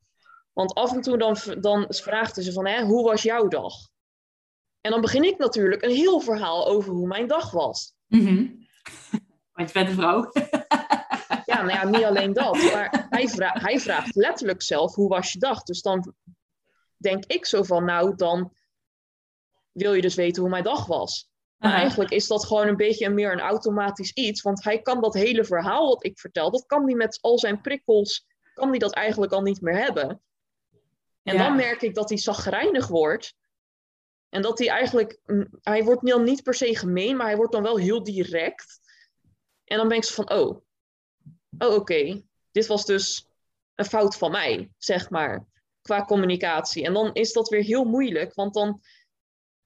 Want 0.52 0.74
af 0.74 0.92
en 0.92 1.00
toe 1.00 1.18
dan, 1.18 1.37
dan 1.61 1.87
vraagt 1.88 2.35
ze 2.35 2.52
van, 2.52 2.66
hè, 2.66 2.85
hoe 2.85 3.04
was 3.04 3.22
jouw 3.22 3.48
dag? 3.48 3.74
En 4.85 4.90
dan 4.90 5.01
begin 5.01 5.25
ik 5.25 5.38
natuurlijk 5.38 5.83
een 5.83 5.90
heel 5.94 6.20
verhaal 6.20 6.66
over 6.66 6.92
hoe 6.92 7.07
mijn 7.07 7.27
dag 7.27 7.51
was. 7.51 7.94
Mhm. 8.07 8.47
Want 9.53 9.68
je 9.68 9.73
bent 9.73 9.88
een 9.88 9.94
vrouw. 9.94 10.31
Ja, 11.44 11.62
nou 11.62 11.70
ja, 11.79 11.85
niet 11.85 12.05
alleen 12.05 12.33
dat. 12.33 12.55
Maar 12.73 13.07
hij, 13.11 13.29
vra- 13.29 13.61
hij 13.61 13.81
vraagt 13.81 14.14
letterlijk 14.14 14.62
zelf, 14.62 14.94
hoe 14.94 15.09
was 15.09 15.33
je 15.33 15.38
dag? 15.38 15.62
Dus 15.62 15.83
dan 15.83 16.14
denk 16.97 17.25
ik 17.25 17.47
zo 17.47 17.62
van, 17.62 17.85
nou, 17.85 18.14
dan 18.16 18.53
wil 19.73 19.94
je 19.94 20.01
dus 20.03 20.14
weten 20.14 20.42
hoe 20.42 20.51
mijn 20.51 20.64
dag 20.64 20.87
was. 20.87 21.31
Maar 21.57 21.73
eigenlijk 21.73 22.11
is 22.11 22.27
dat 22.27 22.44
gewoon 22.44 22.68
een 22.68 22.77
beetje 22.77 23.09
meer 23.11 23.33
een 23.33 23.40
automatisch 23.40 24.12
iets. 24.12 24.42
Want 24.42 24.64
hij 24.64 24.83
kan 24.83 25.01
dat 25.01 25.14
hele 25.14 25.44
verhaal 25.44 25.88
wat 25.88 26.05
ik 26.05 26.18
vertel, 26.18 26.51
dat 26.51 26.66
kan 26.66 26.85
hij 26.85 26.94
met 26.94 27.18
al 27.20 27.38
zijn 27.38 27.61
prikkels, 27.61 28.27
kan 28.55 28.68
hij 28.68 28.79
dat 28.79 28.92
eigenlijk 28.94 29.33
al 29.33 29.42
niet 29.42 29.61
meer 29.61 29.77
hebben. 29.79 30.23
En 31.23 31.35
Ja. 31.37 31.42
dan 31.47 31.57
merk 31.57 31.83
ik 31.83 31.94
dat 31.94 32.09
hij 32.09 32.18
zagrijnig 32.18 32.87
wordt. 32.88 33.35
En 34.35 34.42
dat 34.42 34.59
hij 34.59 34.68
eigenlijk, 34.68 35.18
mm, 35.27 35.49
hij 35.61 35.85
wordt 35.85 36.07
dan 36.07 36.25
niet 36.25 36.42
per 36.42 36.55
se 36.55 36.77
gemeen, 36.77 37.16
maar 37.16 37.27
hij 37.27 37.37
wordt 37.37 37.53
dan 37.53 37.62
wel 37.62 37.77
heel 37.77 38.03
direct. 38.03 38.81
En 39.64 39.77
dan 39.77 39.88
ben 39.88 39.97
ik 39.97 40.05
zo 40.05 40.14
van, 40.14 40.38
oh, 40.38 40.61
oh 41.59 41.75
oké, 41.75 42.23
dit 42.51 42.66
was 42.66 42.85
dus 42.85 43.29
een 43.75 43.85
fout 43.85 44.16
van 44.16 44.31
mij, 44.31 44.70
zeg 44.79 45.11
maar, 45.11 45.47
qua 45.83 46.05
communicatie. 46.05 46.85
En 46.85 46.92
dan 46.92 47.12
is 47.12 47.33
dat 47.33 47.49
weer 47.49 47.62
heel 47.62 47.85
moeilijk, 47.85 48.35
want 48.35 48.55
dan, 48.55 48.81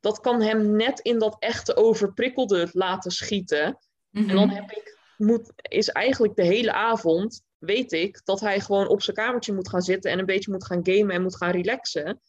dat 0.01 0.21
kan 0.21 0.43
hem 0.43 0.77
net 0.77 1.01
in 1.01 1.19
dat 1.19 1.37
echte 1.39 1.77
overprikkelde 1.77 2.69
laten 2.73 3.11
schieten. 3.11 3.79
Mhm. 4.11 4.29
En 4.29 4.37
dan 4.37 4.51
heb 4.51 4.71
ik, 4.71 4.99
moet, 5.17 5.53
is 5.55 5.89
eigenlijk 5.89 6.37
de 6.37 6.45
hele 6.45 6.73
avond, 6.73 7.43
weet 7.59 7.93
ik, 7.93 8.21
dat 8.25 8.41
hij 8.41 8.61
gewoon 8.61 8.89
op 8.89 9.03
zijn 9.03 9.17
kamertje 9.17 9.55
moet 9.55 9.69
gaan 9.69 9.83
zitten 9.83 10.11
en 10.11 10.19
een 10.19 10.27
beetje 10.27 10.53
moet 10.53 10.67
gaan 10.67 10.87
gamen 10.87 11.15
en 11.15 11.23
moet 11.23 11.37
gaan 11.37 11.51
relaxen. 11.51 12.21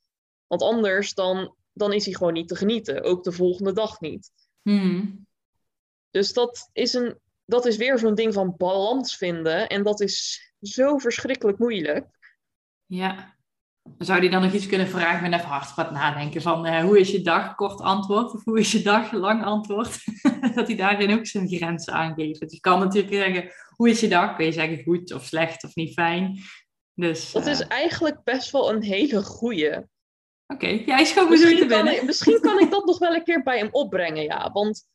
Want 0.47 0.61
anders 0.61 1.13
dan, 1.13 1.57
dan 1.79 1.93
is 1.93 2.05
hij 2.05 2.13
gewoon 2.13 2.33
niet 2.33 2.47
te 2.47 2.55
genieten, 2.55 3.03
ook 3.03 3.23
de 3.23 3.31
volgende 3.31 3.73
dag 3.73 3.99
niet. 3.99 4.31
Mhm. 4.61 5.05
Dus 6.11 6.33
dat 6.33 6.69
is, 6.73 6.93
een, 6.93 7.17
dat 7.45 7.65
is 7.65 7.77
weer 7.77 7.99
zo'n 7.99 8.15
ding 8.15 8.33
van 8.33 8.55
balans 8.57 9.17
vinden 9.17 9.67
en 9.67 9.83
dat 9.83 10.01
is 10.01 10.43
zo 10.61 10.97
verschrikkelijk 10.97 11.57
moeilijk. 11.57 12.07
Ja. 12.85 13.37
Zou 13.97 14.19
die 14.19 14.29
dan 14.29 14.41
nog 14.41 14.53
iets 14.53 14.67
kunnen 14.67 14.87
vragen? 14.87 15.15
Ik 15.15 15.29
ben 15.29 15.39
even 15.39 15.51
hard 15.51 15.75
wat 15.75 15.91
nadenken 15.91 16.41
van 16.41 16.65
eh, 16.65 16.83
hoe 16.83 16.99
is 16.99 17.11
je 17.11 17.21
dag? 17.21 17.55
Kort 17.55 17.81
antwoord. 17.81 18.33
Of 18.33 18.43
hoe 18.43 18.59
is 18.59 18.71
je 18.71 18.81
dag? 18.81 19.11
Lang 19.11 19.43
antwoord. 19.43 20.03
dat 20.55 20.67
hij 20.67 20.75
daarin 20.75 21.17
ook 21.17 21.25
zijn 21.25 21.47
grenzen 21.47 21.93
aangeeft. 21.93 22.39
Dus 22.39 22.51
je 22.51 22.59
kan 22.59 22.79
natuurlijk 22.79 23.13
zeggen, 23.13 23.51
hoe 23.75 23.89
is 23.89 23.99
je 23.99 24.07
dag? 24.07 24.35
Kun 24.35 24.45
je 24.45 24.51
zeggen 24.51 24.83
goed 24.83 25.13
of 25.13 25.25
slecht 25.25 25.63
of 25.63 25.75
niet 25.75 25.93
fijn. 25.93 26.39
Dus, 26.93 27.31
Dat 27.31 27.45
eh, 27.45 27.51
is 27.51 27.61
eigenlijk 27.61 28.23
best 28.23 28.51
wel 28.51 28.73
een 28.73 28.83
hele 28.83 29.23
goeie. 29.23 29.83
Oké, 30.53 30.67
jij 30.67 31.01
is 31.01 31.11
gewoon 31.11 31.29
bedoeld 31.29 31.47
te 31.47 31.53
Misschien 31.55 31.67
kan, 31.67 31.83
binnen. 31.83 32.01
ik, 32.01 32.03
misschien 32.03 32.39
kan 32.39 32.59
ik 32.59 32.71
dat 32.71 32.85
nog 32.91 32.99
wel 32.99 33.15
een 33.15 33.23
keer 33.23 33.43
bij 33.43 33.57
hem 33.57 33.69
opbrengen, 33.71 34.23
ja. 34.23 34.51
Want 34.51 34.87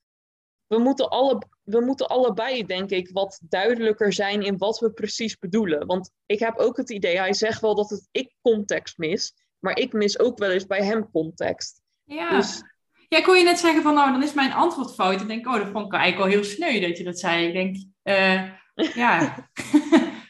we 0.66 0.78
moeten, 0.78 1.08
alle, 1.08 1.42
we 1.62 1.80
moeten 1.80 2.08
allebei, 2.08 2.66
denk 2.66 2.90
ik, 2.90 3.10
wat 3.12 3.40
duidelijker 3.42 4.12
zijn 4.12 4.42
in 4.42 4.58
wat 4.58 4.78
we 4.78 4.92
precies 4.92 5.38
bedoelen. 5.38 5.86
Want 5.86 6.10
ik 6.26 6.38
heb 6.38 6.58
ook 6.58 6.76
het 6.76 6.90
idee, 6.90 7.18
hij 7.18 7.34
zegt 7.34 7.60
wel 7.60 7.74
dat 7.74 7.90
het 7.90 8.08
ik 8.10 8.32
context 8.42 8.98
mis, 8.98 9.34
maar 9.58 9.78
ik 9.78 9.92
mis 9.92 10.18
ook 10.18 10.38
wel 10.38 10.50
eens 10.50 10.66
bij 10.66 10.84
hem 10.84 11.10
context. 11.10 11.82
Ja. 12.04 12.36
Dus 12.36 12.62
ja, 13.08 13.22
hoor 13.22 13.36
je 13.36 13.44
net 13.44 13.58
zeggen 13.58 13.82
van, 13.82 13.94
nou, 13.94 14.12
dan 14.12 14.22
is 14.22 14.32
mijn 14.32 14.52
antwoord 14.52 14.94
fout. 14.94 15.20
Ik 15.20 15.26
denk, 15.26 15.46
oh, 15.46 15.56
dat 15.56 15.68
vond 15.68 15.86
ik 15.86 15.92
eigenlijk 15.92 16.30
wel 16.30 16.40
heel 16.40 16.50
sneu 16.50 16.80
dat 16.80 16.98
je 16.98 17.04
dat 17.04 17.18
zei. 17.18 17.46
Ik 17.46 17.52
denk, 17.52 17.76
eh, 18.02 18.42
ja. 19.04 19.48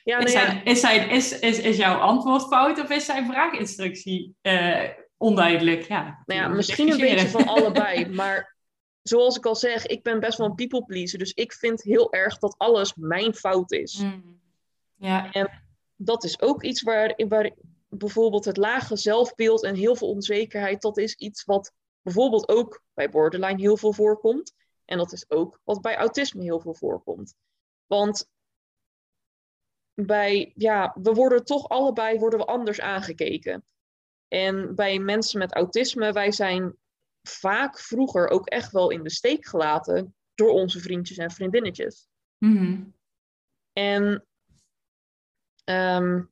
ja, 0.04 0.18
is, 0.18 0.32
nou 0.32 0.44
ja, 0.44 0.44
zijn, 0.44 0.64
is, 0.64 0.80
zijn, 0.80 1.10
is, 1.10 1.38
is, 1.38 1.58
is 1.58 1.76
jouw 1.76 1.98
antwoord 1.98 2.42
fout 2.42 2.80
of 2.80 2.90
is 2.90 3.04
zijn 3.04 3.26
vraaginstructie 3.26 4.34
eh, 4.40 4.88
onduidelijk? 5.24 5.82
Ja, 5.82 6.22
nou 6.26 6.40
ja, 6.40 6.48
misschien 6.48 6.90
een 6.90 6.98
beetje 6.98 7.28
van 7.28 7.46
allebei. 7.56 8.08
Maar 8.08 8.56
zoals 9.02 9.36
ik 9.36 9.46
al 9.46 9.56
zeg, 9.56 9.86
ik 9.86 10.02
ben 10.02 10.20
best 10.20 10.38
wel 10.38 10.46
een 10.46 10.54
people 10.54 10.84
pleaser. 10.84 11.18
Dus 11.18 11.32
ik 11.32 11.52
vind 11.52 11.82
heel 11.82 12.12
erg 12.12 12.38
dat 12.38 12.54
alles 12.58 12.94
mijn 12.94 13.34
fout 13.34 13.72
is. 13.72 13.98
Mm. 13.98 14.40
Ja, 14.94 15.30
dat 15.96 16.24
is 16.24 16.40
ook 16.40 16.62
iets 16.62 16.82
waar, 16.82 17.14
waar 17.28 17.50
bijvoorbeeld 17.88 18.44
het 18.44 18.56
lage 18.56 18.96
zelfbeeld 18.96 19.62
en 19.62 19.74
heel 19.74 19.96
veel 19.96 20.08
onzekerheid, 20.08 20.82
dat 20.82 20.98
is 20.98 21.14
iets 21.14 21.44
wat 21.44 21.72
bijvoorbeeld 22.02 22.48
ook 22.48 22.82
bij 22.94 23.08
borderline 23.08 23.60
heel 23.60 23.76
veel 23.76 23.92
voorkomt. 23.92 24.54
En 24.84 24.98
dat 24.98 25.12
is 25.12 25.30
ook 25.30 25.60
wat 25.64 25.80
bij 25.80 25.96
autisme 25.96 26.42
heel 26.42 26.60
veel 26.60 26.74
voorkomt. 26.74 27.34
Want 27.86 28.28
bij, 29.94 30.52
ja, 30.56 30.96
we 31.02 31.12
worden 31.12 31.44
toch 31.44 31.68
allebei 31.68 32.18
worden 32.18 32.38
we 32.38 32.44
anders 32.44 32.80
aangekeken. 32.80 33.64
En 34.34 34.74
bij 34.74 34.98
mensen 34.98 35.38
met 35.38 35.54
autisme, 35.54 36.12
wij 36.12 36.32
zijn 36.32 36.76
vaak 37.22 37.78
vroeger 37.80 38.28
ook 38.28 38.48
echt 38.48 38.72
wel 38.72 38.90
in 38.90 39.02
de 39.02 39.10
steek 39.10 39.46
gelaten 39.46 40.14
door 40.34 40.50
onze 40.50 40.80
vriendjes 40.80 41.16
en 41.16 41.30
vriendinnetjes. 41.30 42.08
Mhm. 42.38 42.84
En 43.72 44.26
ehm, 45.64 46.22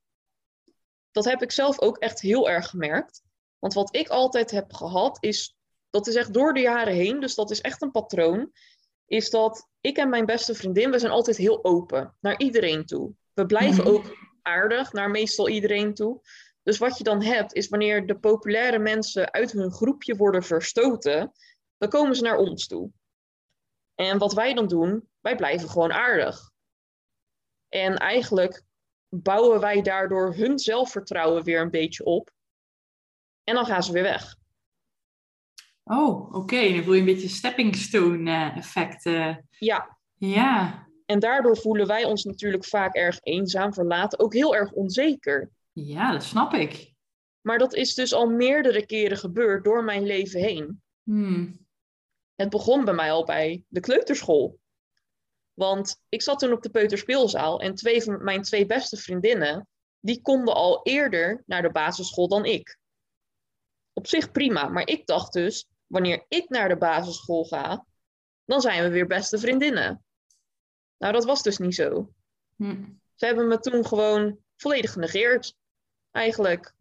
dat 1.10 1.24
heb 1.24 1.42
ik 1.42 1.50
zelf 1.50 1.80
ook 1.80 1.98
echt 1.98 2.20
heel 2.20 2.48
erg 2.50 2.68
gemerkt. 2.68 3.22
Want 3.58 3.74
wat 3.74 3.96
ik 3.96 4.08
altijd 4.08 4.50
heb 4.50 4.72
gehad 4.72 5.16
is, 5.20 5.56
dat 5.90 6.06
is 6.06 6.14
echt 6.14 6.34
door 6.34 6.54
de 6.54 6.60
jaren 6.60 6.94
heen, 6.94 7.20
dus 7.20 7.34
dat 7.34 7.50
is 7.50 7.60
echt 7.60 7.82
een 7.82 7.90
patroon, 7.90 8.52
is 9.06 9.30
dat 9.30 9.68
ik 9.80 9.96
en 9.96 10.08
mijn 10.08 10.26
beste 10.26 10.54
vriendin, 10.54 10.90
we 10.90 10.98
zijn 10.98 11.12
altijd 11.12 11.36
heel 11.36 11.64
open 11.64 12.16
naar 12.20 12.38
iedereen 12.38 12.86
toe. 12.86 13.14
We 13.32 13.46
blijven 13.46 13.84
Mhm. 13.84 13.92
ook 13.92 14.16
aardig 14.42 14.92
naar 14.92 15.10
meestal 15.10 15.48
iedereen 15.48 15.94
toe. 15.94 16.20
Dus 16.62 16.78
wat 16.78 16.98
je 16.98 17.04
dan 17.04 17.22
hebt, 17.22 17.54
is 17.54 17.68
wanneer 17.68 18.06
de 18.06 18.18
populaire 18.18 18.78
mensen 18.78 19.32
uit 19.32 19.52
hun 19.52 19.70
groepje 19.70 20.16
worden 20.16 20.42
verstoten, 20.42 21.32
dan 21.78 21.88
komen 21.88 22.16
ze 22.16 22.22
naar 22.22 22.36
ons 22.36 22.66
toe. 22.66 22.90
En 23.94 24.18
wat 24.18 24.32
wij 24.32 24.54
dan 24.54 24.66
doen, 24.66 25.08
wij 25.20 25.36
blijven 25.36 25.68
gewoon 25.68 25.92
aardig. 25.92 26.50
En 27.68 27.96
eigenlijk 27.96 28.62
bouwen 29.08 29.60
wij 29.60 29.82
daardoor 29.82 30.34
hun 30.34 30.58
zelfvertrouwen 30.58 31.44
weer 31.44 31.60
een 31.60 31.70
beetje 31.70 32.04
op. 32.04 32.30
En 33.44 33.54
dan 33.54 33.66
gaan 33.66 33.82
ze 33.82 33.92
weer 33.92 34.02
weg. 34.02 34.36
Oh, 35.84 36.34
oké. 36.34 36.72
Dan 36.72 36.82
voel 36.82 36.94
je 36.94 37.00
een 37.00 37.06
beetje 37.06 37.28
stepping 37.28 37.76
stone 37.76 38.30
uh, 38.30 38.56
effect. 38.56 39.06
Uh. 39.06 39.36
Ja. 39.58 39.98
Ja. 40.14 40.86
En 41.06 41.18
daardoor 41.18 41.56
voelen 41.56 41.86
wij 41.86 42.04
ons 42.04 42.24
natuurlijk 42.24 42.64
vaak 42.64 42.94
erg 42.94 43.18
eenzaam, 43.22 43.74
verlaten, 43.74 44.18
ook 44.18 44.34
heel 44.34 44.54
erg 44.54 44.72
onzeker. 44.72 45.50
Ja, 45.72 46.12
dat 46.12 46.22
snap 46.22 46.52
ik. 46.52 46.92
Maar 47.40 47.58
dat 47.58 47.74
is 47.74 47.94
dus 47.94 48.12
al 48.12 48.26
meerdere 48.26 48.86
keren 48.86 49.16
gebeurd 49.16 49.64
door 49.64 49.84
mijn 49.84 50.02
leven 50.02 50.40
heen. 50.40 50.82
Hmm. 51.02 51.66
Het 52.34 52.50
begon 52.50 52.84
bij 52.84 52.94
mij 52.94 53.12
al 53.12 53.24
bij 53.24 53.64
de 53.68 53.80
kleuterschool. 53.80 54.60
Want 55.52 56.00
ik 56.08 56.22
zat 56.22 56.38
toen 56.38 56.52
op 56.52 56.62
de 56.62 56.70
peuterspeelzaal 56.70 57.60
en 57.60 57.74
twee 57.74 58.02
van 58.02 58.24
mijn 58.24 58.42
twee 58.42 58.66
beste 58.66 58.96
vriendinnen, 58.96 59.68
die 60.00 60.22
konden 60.22 60.54
al 60.54 60.80
eerder 60.82 61.42
naar 61.46 61.62
de 61.62 61.70
basisschool 61.70 62.28
dan 62.28 62.44
ik. 62.44 62.78
Op 63.92 64.06
zich 64.06 64.30
prima, 64.30 64.68
maar 64.68 64.88
ik 64.88 65.06
dacht 65.06 65.32
dus, 65.32 65.66
wanneer 65.86 66.24
ik 66.28 66.48
naar 66.48 66.68
de 66.68 66.76
basisschool 66.76 67.44
ga, 67.44 67.86
dan 68.44 68.60
zijn 68.60 68.82
we 68.82 68.88
weer 68.88 69.06
beste 69.06 69.38
vriendinnen. 69.38 70.04
Nou, 70.98 71.12
dat 71.12 71.24
was 71.24 71.42
dus 71.42 71.58
niet 71.58 71.74
zo. 71.74 72.12
Hm. 72.56 72.84
Ze 73.14 73.26
hebben 73.26 73.48
me 73.48 73.58
toen 73.58 73.86
gewoon 73.86 74.38
volledig 74.56 74.92
genegeerd, 74.92 75.56
eigenlijk. 76.12 76.74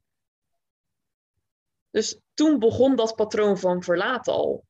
Dus 1.89 2.19
toen 2.33 2.59
begon 2.59 2.95
dat 2.95 3.15
patroon 3.15 3.57
van 3.57 3.83
verlaten 3.83 4.33
al. 4.33 4.65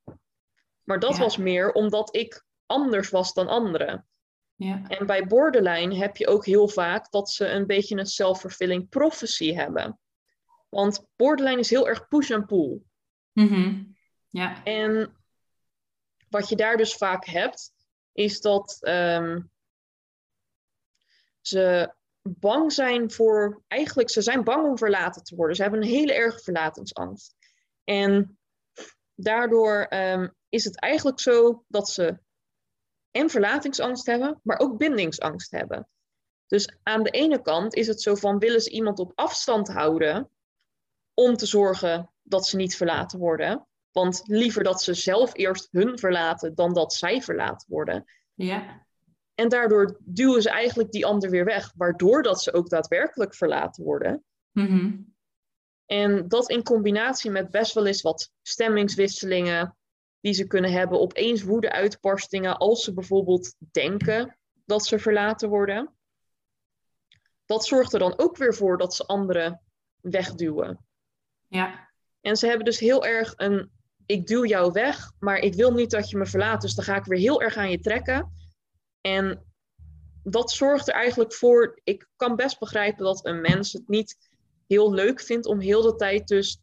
Maar 0.84 1.00
dat 1.00 1.16
Ja. 1.16 1.22
was 1.22 1.38
meer 1.38 1.72
omdat 1.72 2.16
ik 2.16 2.44
anders 2.66 3.10
was 3.10 3.34
dan 3.34 3.48
anderen. 3.48 4.08
Ja. 4.56 4.82
En 4.88 5.06
bij 5.06 5.28
borderline 5.28 5.96
heb 5.96 6.18
je 6.18 6.28
ook 6.28 6.46
heel 6.46 6.68
vaak 6.68 7.12
dat 7.12 7.30
ze 7.30 7.48
een 7.48 7.68
beetje 7.68 7.98
een 7.98 8.06
self-fulfilling 8.06 8.90
prophecy 8.90 9.54
hebben. 9.54 10.00
Want 10.70 11.06
borderline 11.16 11.60
is 11.60 11.70
heel 11.70 11.88
erg 11.88 12.08
push 12.08 12.30
en 12.30 12.46
pull. 12.46 12.82
Mhm. 13.32 13.84
Ja. 14.30 14.64
En 14.64 15.16
wat 16.30 16.50
je 16.50 16.56
daar 16.56 16.78
dus 16.78 16.96
vaak 16.96 17.26
hebt, 17.26 17.74
is 18.12 18.42
dat 18.42 18.78
ehm, 18.82 19.42
ze 21.42 21.94
bang 22.22 22.72
zijn 22.74 23.12
voor. 23.12 23.62
Eigenlijk, 23.68 24.10
ze 24.10 24.22
zijn 24.22 24.44
bang 24.44 24.66
om 24.66 24.78
verlaten 24.78 25.24
te 25.24 25.36
worden. 25.36 25.56
Ze 25.56 25.62
hebben 25.62 25.82
een 25.82 25.88
hele 25.88 26.14
erge 26.14 26.40
verlatingsangst. 26.40 27.36
En 27.84 28.40
daardoor 29.16 29.86
ehm, 29.90 30.28
is 30.50 30.64
het 30.64 30.80
eigenlijk 30.80 31.20
zo 31.20 31.64
dat 31.68 31.90
ze 31.90 32.20
en 33.12 33.30
verlatingsangst 33.30 34.06
hebben, 34.06 34.40
maar 34.44 34.60
ook 34.60 34.78
bindingsangst 34.78 35.52
hebben. 35.52 35.88
Dus 36.48 36.76
aan 36.84 37.04
de 37.04 37.10
ene 37.10 37.42
kant 37.42 37.76
is 37.76 37.88
het 37.88 38.02
zo 38.02 38.16
van 38.16 38.40
willen 38.40 38.62
ze 38.62 38.70
iemand 38.70 39.00
op 39.00 39.12
afstand 39.16 39.68
houden 39.68 40.30
om 41.14 41.36
te 41.36 41.46
zorgen 41.46 42.12
dat 42.22 42.48
ze 42.48 42.56
niet 42.56 42.76
verlaten 42.76 43.20
worden. 43.20 43.68
Want 43.92 44.22
liever 44.26 44.64
dat 44.64 44.82
ze 44.82 44.94
zelf 44.94 45.30
eerst 45.34 45.68
hun 45.72 46.00
verlaten 46.00 46.56
dan 46.56 46.74
dat 46.74 46.94
zij 46.94 47.22
verlaten 47.22 47.70
worden. 47.70 48.06
Ja. 48.34 48.86
En 49.42 49.50
daardoor 49.50 49.98
duwen 50.00 50.42
ze 50.42 50.50
eigenlijk 50.50 50.92
die 50.92 51.06
ander 51.06 51.30
weer 51.30 51.46
weg, 51.46 51.74
waardoor 51.76 52.24
dat 52.24 52.42
ze 52.42 52.54
ook 52.54 52.70
daadwerkelijk 52.70 53.36
verlaten 53.36 53.84
worden. 53.84 54.24
Mhm. 54.52 54.98
En 55.86 56.28
dat 56.28 56.50
in 56.50 56.64
combinatie 56.64 57.32
met 57.32 57.52
best 57.52 57.74
wel 57.74 57.86
eens 57.86 58.02
wat 58.02 58.32
stemmingswisselingen 58.42 59.78
die 60.20 60.34
ze 60.34 60.48
kunnen 60.48 60.72
hebben, 60.72 61.00
opeens 61.00 61.44
woede-uitbarstingen 61.44 62.58
als 62.58 62.84
ze 62.84 62.94
bijvoorbeeld 62.94 63.56
denken 63.72 64.38
dat 64.66 64.86
ze 64.86 65.00
verlaten 65.00 65.50
worden. 65.50 65.96
Dat 67.46 67.66
zorgt 67.66 67.94
er 67.94 68.00
dan 68.00 68.20
ook 68.20 68.38
weer 68.38 68.54
voor 68.54 68.78
dat 68.78 68.96
ze 68.96 69.06
anderen 69.06 69.62
wegduwen. 70.02 70.86
Ja. 71.48 71.90
En 72.22 72.36
ze 72.36 72.48
hebben 72.48 72.66
dus 72.66 72.80
heel 72.80 73.06
erg 73.06 73.34
een, 73.36 73.72
ik 74.06 74.28
duw 74.28 74.46
jou 74.46 74.72
weg, 74.72 75.12
maar 75.20 75.38
ik 75.38 75.54
wil 75.54 75.74
niet 75.74 75.92
dat 75.92 76.10
je 76.10 76.18
me 76.18 76.26
verlaat, 76.26 76.62
dus 76.62 76.76
dan 76.76 76.86
ga 76.86 76.96
ik 76.96 77.06
weer 77.06 77.20
heel 77.20 77.42
erg 77.42 77.58
aan 77.58 77.70
je 77.70 77.80
trekken. 77.80 78.40
En 79.02 79.46
dat 80.24 80.52
zorgt 80.52 80.88
er 80.88 80.94
eigenlijk 80.94 81.34
voor, 81.34 81.80
ik 81.84 82.08
kan 82.16 82.36
best 82.36 82.60
begrijpen 82.60 83.04
dat 83.04 83.26
een 83.26 83.42
mens 83.42 83.74
het 83.74 83.88
niet 83.88 84.18
heel 84.68 84.94
leuk 84.94 85.22
vindt 85.22 85.46
om 85.46 85.60
heel 85.60 85.82
de 85.82 85.96
tijd 85.96 86.28
dus 86.28 86.62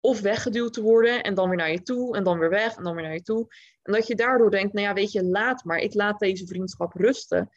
of 0.00 0.20
weggeduwd 0.20 0.72
te 0.72 0.82
worden 0.82 1.22
en 1.22 1.34
dan 1.34 1.48
weer 1.48 1.58
naar 1.58 1.70
je 1.70 1.82
toe 1.82 2.16
en 2.16 2.24
dan 2.24 2.38
weer 2.38 2.50
weg 2.50 2.76
en 2.76 2.84
dan 2.84 2.94
weer 2.94 3.04
naar 3.04 3.12
je 3.12 3.22
toe. 3.22 3.54
En 3.82 3.92
dat 3.92 4.06
je 4.06 4.14
daardoor 4.14 4.50
denkt, 4.50 4.72
nou 4.72 4.86
ja, 4.86 4.94
weet 4.94 5.12
je, 5.12 5.24
laat 5.24 5.64
maar, 5.64 5.78
ik 5.78 5.94
laat 5.94 6.18
deze 6.18 6.46
vriendschap 6.46 6.92
rusten. 6.92 7.50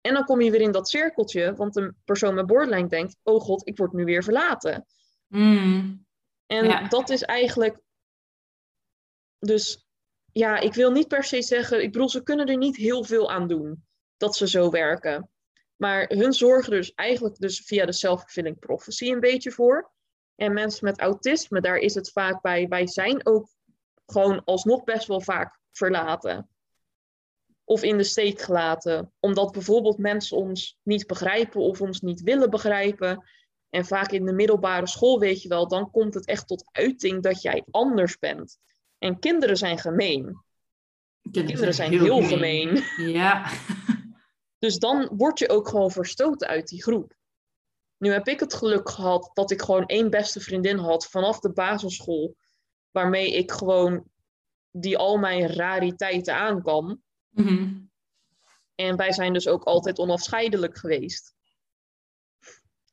En 0.00 0.14
dan 0.14 0.24
kom 0.24 0.40
je 0.40 0.50
weer 0.50 0.60
in 0.60 0.72
dat 0.72 0.88
cirkeltje, 0.88 1.54
want 1.54 1.76
een 1.76 1.96
persoon 2.04 2.34
met 2.34 2.46
borderline 2.46 2.88
denkt, 2.88 3.16
oh 3.22 3.40
god, 3.40 3.66
ik 3.66 3.76
word 3.76 3.92
nu 3.92 4.04
weer 4.04 4.22
verlaten. 4.22 4.86
Mm. 5.26 6.06
En 6.46 6.64
Ja. 6.64 6.88
dat 6.88 7.10
is 7.10 7.22
eigenlijk. 7.22 7.80
Dus 9.38 9.86
ja, 10.34 10.58
ik 10.58 10.74
wil 10.74 10.90
niet 10.90 11.08
per 11.08 11.24
se 11.24 11.42
zeggen. 11.42 11.82
Ik 11.82 11.92
bedoel, 11.92 12.08
ze 12.08 12.22
kunnen 12.22 12.46
er 12.46 12.56
niet 12.56 12.76
heel 12.76 13.04
veel 13.04 13.30
aan 13.30 13.48
doen 13.48 13.84
dat 14.16 14.36
ze 14.36 14.48
zo 14.48 14.70
werken. 14.70 15.30
Maar 15.76 16.08
hun 16.08 16.32
zorgen 16.32 16.70
dus 16.70 16.94
eigenlijk 16.94 17.38
dus 17.38 17.60
via 17.60 17.86
de 17.86 17.92
self-fulfilling 17.92 18.58
prophecy 18.58 19.10
een 19.10 19.20
beetje 19.20 19.50
voor. 19.50 19.92
En 20.36 20.52
mensen 20.52 20.84
met 20.84 21.00
autisme, 21.00 21.60
daar 21.60 21.76
is 21.76 21.94
het 21.94 22.10
vaak 22.10 22.42
bij. 22.42 22.68
Wij 22.68 22.86
zijn 22.86 23.26
ook 23.26 23.48
gewoon 24.06 24.44
alsnog 24.44 24.84
best 24.84 25.06
wel 25.06 25.20
vaak 25.20 25.60
verlaten. 25.70 26.48
Of 27.64 27.82
in 27.82 27.96
de 27.96 28.04
steek 28.04 28.40
gelaten. 28.40 29.12
Omdat 29.20 29.52
bijvoorbeeld 29.52 29.98
mensen 29.98 30.36
ons 30.36 30.78
niet 30.82 31.06
begrijpen 31.06 31.60
of 31.60 31.80
ons 31.80 32.00
niet 32.00 32.20
willen 32.20 32.50
begrijpen. 32.50 33.24
En 33.70 33.84
vaak 33.84 34.10
in 34.10 34.24
de 34.24 34.32
middelbare 34.32 34.86
school, 34.86 35.18
weet 35.18 35.42
je 35.42 35.48
wel, 35.48 35.68
dan 35.68 35.90
komt 35.90 36.14
het 36.14 36.26
echt 36.26 36.46
tot 36.46 36.68
uiting 36.72 37.22
dat 37.22 37.42
jij 37.42 37.64
anders 37.70 38.18
bent. 38.18 38.58
En 38.98 39.18
kinderen 39.18 39.56
zijn 39.56 39.78
gemeen. 39.78 40.42
Kinderen 41.30 41.74
zijn 41.74 41.90
heel 41.90 42.22
gemeen. 42.22 42.84
Ja. 42.96 43.46
Dus 44.58 44.78
dan 44.78 45.10
word 45.16 45.38
je 45.38 45.48
ook 45.48 45.68
gewoon 45.68 45.90
verstoten 45.90 46.48
uit 46.48 46.68
die 46.68 46.82
groep. 46.82 47.14
Nu 47.96 48.10
heb 48.10 48.28
ik 48.28 48.40
het 48.40 48.54
geluk 48.54 48.90
gehad 48.90 49.30
dat 49.34 49.50
ik 49.50 49.62
gewoon 49.62 49.86
één 49.86 50.10
beste 50.10 50.40
vriendin 50.40 50.76
had 50.76 51.06
vanaf 51.06 51.40
de 51.40 51.52
basisschool. 51.52 52.36
Waarmee 52.90 53.32
ik 53.32 53.52
gewoon 53.52 54.04
die 54.70 54.98
al 54.98 55.16
mijn 55.16 55.46
rariteiten 55.46 56.34
aan 56.34 56.62
kan. 56.62 57.02
Mhm. 57.30 57.80
En 58.74 58.96
wij 58.96 59.12
zijn 59.12 59.32
dus 59.32 59.48
ook 59.48 59.64
altijd 59.64 59.98
onafscheidelijk 59.98 60.78
geweest. 60.78 61.34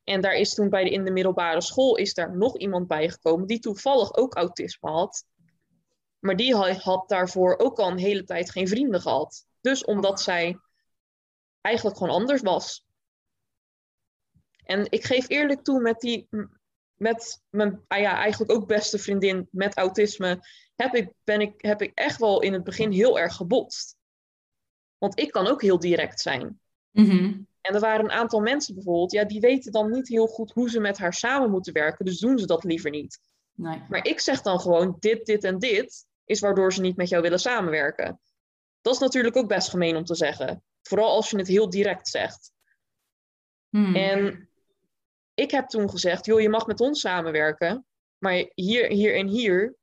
En 0.03 0.21
daar 0.21 0.35
is 0.35 0.53
toen 0.53 0.69
bij 0.69 0.83
de, 0.83 0.89
in 0.89 1.03
de 1.03 1.11
middelbare 1.11 1.61
school 1.61 1.95
is 1.95 2.13
daar 2.13 2.37
nog 2.37 2.57
iemand 2.57 2.87
bijgekomen 2.87 3.47
die 3.47 3.59
toevallig 3.59 4.15
ook 4.15 4.35
autisme 4.35 4.89
had. 4.89 5.25
Maar 6.21 6.35
die 6.35 6.55
ha- 6.55 6.73
had 6.73 7.09
daarvoor 7.09 7.57
ook 7.57 7.79
al 7.79 7.91
een 7.91 7.97
hele 7.97 8.23
tijd 8.23 8.51
geen 8.51 8.67
vrienden 8.67 9.01
gehad. 9.01 9.45
Dus 9.61 9.85
omdat 9.85 10.21
zij 10.21 10.59
eigenlijk 11.61 11.97
gewoon 11.97 12.13
anders 12.13 12.41
was. 12.41 12.85
En 14.63 14.85
ik 14.89 15.03
geef 15.03 15.29
eerlijk 15.29 15.63
toe 15.63 15.81
met 15.81 15.99
die, 15.99 16.27
met 16.95 17.41
mijn 17.49 17.83
ah 17.87 17.99
ja, 17.99 18.15
eigenlijk 18.17 18.51
ook 18.51 18.67
beste 18.67 18.99
vriendin 18.99 19.47
met 19.51 19.77
autisme, 19.77 20.47
heb 20.75 20.95
ik, 20.95 21.13
ben 21.23 21.41
ik, 21.41 21.53
heb 21.57 21.81
ik 21.81 21.91
echt 21.93 22.19
wel 22.19 22.41
in 22.41 22.53
het 22.53 22.63
begin 22.63 22.91
heel 22.91 23.19
erg 23.19 23.35
gebotst. 23.35 23.97
Want 24.97 25.19
ik 25.19 25.31
kan 25.31 25.47
ook 25.47 25.61
heel 25.61 25.79
direct 25.79 26.19
zijn. 26.19 26.59
Mhm. 26.91 27.41
En 27.61 27.73
er 27.73 27.79
waren 27.79 28.05
een 28.05 28.11
aantal 28.11 28.39
mensen 28.39 28.75
bijvoorbeeld, 28.75 29.11
ja, 29.11 29.23
die 29.23 29.39
weten 29.39 29.71
dan 29.71 29.91
niet 29.91 30.07
heel 30.07 30.27
goed 30.27 30.51
hoe 30.51 30.69
ze 30.69 30.79
met 30.79 30.97
haar 30.97 31.13
samen 31.13 31.51
moeten 31.51 31.73
werken, 31.73 32.05
dus 32.05 32.19
doen 32.19 32.39
ze 32.39 32.45
dat 32.45 32.63
liever 32.63 32.89
niet. 32.89 33.19
Nee. 33.55 33.81
Maar 33.89 34.05
ik 34.05 34.19
zeg 34.19 34.41
dan 34.41 34.59
gewoon, 34.59 34.95
dit, 34.99 35.25
dit 35.25 35.43
en 35.43 35.59
dit 35.59 36.05
is 36.31 36.39
waardoor 36.39 36.73
ze 36.73 36.81
niet 36.81 36.95
met 36.95 37.09
jou 37.09 37.21
willen 37.21 37.39
samenwerken. 37.39 38.21
Dat 38.81 38.93
is 38.93 38.99
natuurlijk 38.99 39.35
ook 39.35 39.47
best 39.47 39.69
gemeen 39.69 39.95
om 39.95 40.05
te 40.05 40.15
zeggen. 40.15 40.63
Vooral 40.81 41.09
als 41.09 41.29
je 41.29 41.37
het 41.37 41.47
heel 41.47 41.69
direct 41.69 42.07
zegt. 42.07 42.51
Mhm. 43.69 43.95
En 43.95 44.49
ik 45.33 45.51
heb 45.51 45.67
toen 45.67 45.89
gezegd, 45.89 46.25
joh, 46.25 46.41
je 46.41 46.49
mag 46.49 46.67
met 46.67 46.79
ons 46.79 46.99
samenwerken, 46.99 47.85
maar 48.17 48.51
hier, 48.53 48.87
hier 48.87 49.15
en 49.15 49.27
hier, 49.27 49.75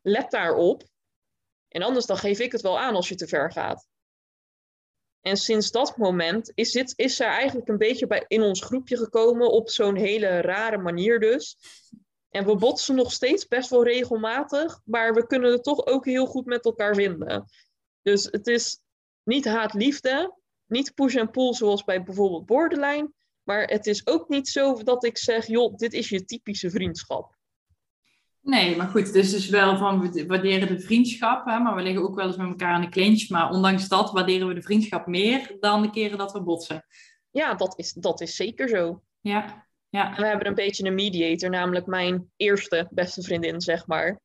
let 0.00 0.30
daarop. 0.30 0.82
En 1.68 1.82
anders 1.82 2.06
dan 2.06 2.16
geef 2.16 2.38
ik 2.38 2.52
het 2.52 2.60
wel 2.60 2.78
aan 2.78 2.94
als 2.94 3.08
je 3.08 3.14
te 3.14 3.26
ver 3.26 3.52
gaat. 3.52 3.88
En 5.20 5.36
sinds 5.36 5.70
dat 5.70 5.96
moment 5.96 6.52
is, 6.54 6.72
dit, 6.72 6.92
is 6.96 7.16
zij 7.16 7.28
eigenlijk 7.28 7.68
een 7.68 7.78
beetje 7.78 8.06
bij, 8.06 8.24
in 8.28 8.42
ons 8.42 8.62
groepje 8.62 8.96
gekomen 8.96 9.50
op 9.50 9.70
zo'n 9.70 9.96
hele 9.96 10.40
rare 10.40 10.78
manier 10.78 11.20
dus. 11.20 11.56
En 12.34 12.46
we 12.46 12.56
botsen 12.56 12.94
nog 12.94 13.12
steeds 13.12 13.48
best 13.48 13.70
wel 13.70 13.84
regelmatig, 13.84 14.80
maar 14.84 15.14
we 15.14 15.26
kunnen 15.26 15.52
het 15.52 15.64
toch 15.64 15.86
ook 15.86 16.04
heel 16.04 16.26
goed 16.26 16.44
met 16.44 16.64
elkaar 16.64 16.94
vinden. 16.94 17.44
Dus 18.02 18.28
het 18.30 18.46
is 18.46 18.80
niet 19.22 19.44
haat-liefde, 19.44 20.34
niet 20.66 20.94
push 20.94 21.14
en 21.14 21.30
pull 21.30 21.52
zoals 21.52 21.84
bij 21.84 22.02
bijvoorbeeld 22.02 22.46
borderline. 22.46 23.12
Maar 23.42 23.64
het 23.64 23.86
is 23.86 24.06
ook 24.06 24.28
niet 24.28 24.48
zo 24.48 24.82
dat 24.82 25.04
ik 25.04 25.18
zeg, 25.18 25.46
joh, 25.46 25.76
dit 25.76 25.92
is 25.92 26.08
je 26.08 26.24
typische 26.24 26.70
vriendschap. 26.70 27.36
Nee, 28.40 28.76
maar 28.76 28.88
goed, 28.88 29.06
het 29.06 29.14
is 29.14 29.30
dus 29.30 29.48
wel 29.48 29.76
van 29.76 30.00
we 30.00 30.26
waarderen 30.26 30.68
de 30.68 30.80
vriendschap, 30.80 31.46
hè, 31.46 31.58
maar 31.58 31.74
we 31.74 31.82
liggen 31.82 32.02
ook 32.02 32.14
wel 32.14 32.26
eens 32.26 32.36
met 32.36 32.48
elkaar 32.48 32.72
aan 32.72 32.80
de 32.80 32.88
clinch. 32.88 33.28
Maar 33.28 33.50
ondanks 33.50 33.88
dat 33.88 34.10
waarderen 34.10 34.48
we 34.48 34.54
de 34.54 34.62
vriendschap 34.62 35.06
meer 35.06 35.56
dan 35.60 35.82
de 35.82 35.90
keren 35.90 36.18
dat 36.18 36.32
we 36.32 36.42
botsen. 36.42 36.86
Ja, 37.30 37.54
dat 37.54 37.78
is, 37.78 37.92
dat 37.92 38.20
is 38.20 38.36
zeker 38.36 38.68
zo. 38.68 39.02
Ja, 39.20 39.66
ja. 39.94 40.16
En 40.16 40.22
we 40.22 40.28
hebben 40.28 40.46
een 40.46 40.54
beetje 40.54 40.86
een 40.86 40.94
mediator, 40.94 41.50
namelijk 41.50 41.86
mijn 41.86 42.30
eerste 42.36 42.86
beste 42.90 43.22
vriendin, 43.22 43.60
zeg 43.60 43.86
maar. 43.86 44.20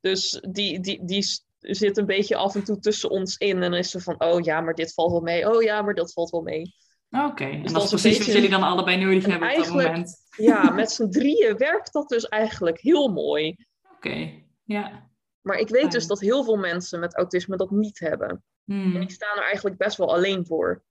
Dus 0.00 0.44
die, 0.50 0.80
die, 0.80 1.04
die 1.04 1.26
zit 1.58 1.96
een 1.96 2.06
beetje 2.06 2.36
af 2.36 2.54
en 2.54 2.64
toe 2.64 2.78
tussen 2.78 3.10
ons 3.10 3.36
in. 3.36 3.54
En 3.54 3.60
dan 3.60 3.74
is 3.74 3.90
ze 3.90 4.00
van, 4.00 4.20
oh 4.20 4.40
ja, 4.40 4.60
maar 4.60 4.74
dit 4.74 4.94
valt 4.94 5.10
wel 5.10 5.20
mee. 5.20 5.54
Oh 5.54 5.62
ja, 5.62 5.82
maar 5.82 5.94
dat 5.94 6.12
valt 6.12 6.30
wel 6.30 6.42
mee. 6.42 6.74
Oké, 7.10 7.44
en 7.44 7.62
dus 7.62 7.72
dat, 7.72 7.82
is 7.82 7.88
precies 7.88 8.18
wat 8.18 8.26
jullie 8.26 8.50
dan 8.50 8.62
allebei 8.62 8.96
nodig 8.96 9.26
hebben 9.26 9.50
op 9.50 9.56
dat 9.56 9.68
moment. 9.68 10.26
Ja, 10.36 10.70
met 10.82 10.90
z'n 10.90 11.08
drieën 11.08 11.56
werkt 11.56 11.92
dat 11.92 12.08
dus 12.08 12.24
eigenlijk 12.24 12.80
heel 12.80 13.08
mooi. 13.08 13.56
Oké, 13.96 14.42
ja. 14.64 15.10
Maar 15.40 15.58
ik 15.58 15.68
weet 15.68 15.92
dus 15.92 16.06
dat 16.06 16.20
heel 16.20 16.44
veel 16.44 16.56
mensen 16.56 17.00
met 17.00 17.16
autisme 17.16 17.56
dat 17.56 17.70
niet 17.70 17.98
hebben. 17.98 18.44
Hmm. 18.64 18.94
En 18.94 19.00
die 19.00 19.10
staan 19.10 19.36
er 19.36 19.44
eigenlijk 19.44 19.76
best 19.76 19.96
wel 19.96 20.14
alleen 20.14 20.46
voor. 20.46 20.82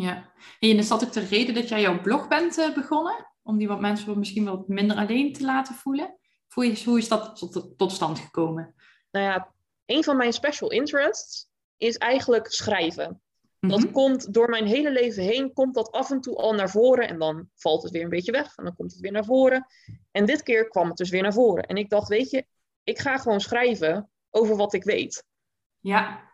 Ja, 0.00 0.32
en 0.58 0.78
is 0.78 0.88
dat 0.88 1.04
ook 1.04 1.12
de 1.12 1.20
reden 1.20 1.54
dat 1.54 1.68
jij 1.68 1.80
jouw 1.80 2.00
blog 2.00 2.28
bent 2.28 2.58
uh, 2.58 2.74
begonnen? 2.74 3.26
Om 3.42 3.58
die 3.58 3.68
wat 3.68 3.80
mensen 3.80 4.18
misschien 4.18 4.44
wat 4.44 4.68
minder 4.68 4.96
alleen 4.96 5.32
te 5.32 5.44
laten 5.44 5.74
voelen? 5.74 6.18
Hoe 6.54 6.98
is 6.98 7.08
dat 7.08 7.36
tot, 7.36 7.78
tot 7.78 7.92
stand 7.92 8.18
gekomen? 8.18 8.74
Nou 9.10 9.24
ja, 9.26 9.52
een 9.86 10.04
van 10.04 10.16
mijn 10.16 10.32
special 10.32 10.70
interests 10.70 11.48
is 11.76 11.96
eigenlijk 11.96 12.52
schrijven. 12.52 13.22
Dat 13.60 13.80
Mhm. 13.80 13.92
komt 13.92 14.34
door 14.34 14.48
mijn 14.48 14.66
hele 14.66 14.92
leven 14.92 15.22
heen, 15.22 15.52
komt 15.52 15.74
dat 15.74 15.90
af 15.90 16.10
en 16.10 16.20
toe 16.20 16.36
al 16.36 16.52
naar 16.54 16.70
voren 16.70 17.08
en 17.08 17.18
dan 17.18 17.48
valt 17.54 17.82
het 17.82 17.92
weer 17.92 18.02
een 18.02 18.08
beetje 18.08 18.32
weg 18.32 18.56
en 18.56 18.64
dan 18.64 18.76
komt 18.76 18.92
het 18.92 19.00
weer 19.00 19.12
naar 19.12 19.24
voren. 19.24 19.66
En 20.10 20.26
dit 20.26 20.42
keer 20.42 20.68
kwam 20.68 20.88
het 20.88 20.96
dus 20.96 21.10
weer 21.10 21.22
naar 21.22 21.32
voren. 21.32 21.64
En 21.64 21.76
ik 21.76 21.90
dacht, 21.90 22.08
weet 22.08 22.30
je, 22.30 22.46
ik 22.84 22.98
ga 22.98 23.18
gewoon 23.18 23.40
schrijven 23.40 24.10
over 24.30 24.56
wat 24.56 24.72
ik 24.72 24.84
weet. 24.84 25.24
Ja, 25.78 26.30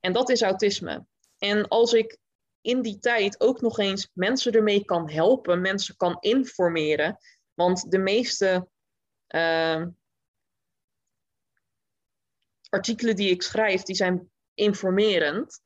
En 0.00 0.12
dat 0.12 0.28
is 0.28 0.42
autisme. 0.42 1.06
En 1.38 1.68
als 1.68 1.92
ik 1.92 2.18
in 2.66 2.82
die 2.82 2.98
tijd 2.98 3.40
ook 3.40 3.60
nog 3.60 3.78
eens 3.78 4.10
mensen 4.12 4.52
ermee 4.52 4.84
kan 4.84 5.10
helpen, 5.10 5.60
mensen 5.60 5.96
kan 5.96 6.16
informeren, 6.20 7.18
want 7.54 7.90
de 7.90 7.98
meeste 7.98 8.68
ehm, 9.26 9.88
artikelen 12.68 13.16
die 13.16 13.30
ik 13.30 13.42
schrijf, 13.42 13.82
die 13.82 13.96
zijn 13.96 14.30
informerend. 14.54 15.62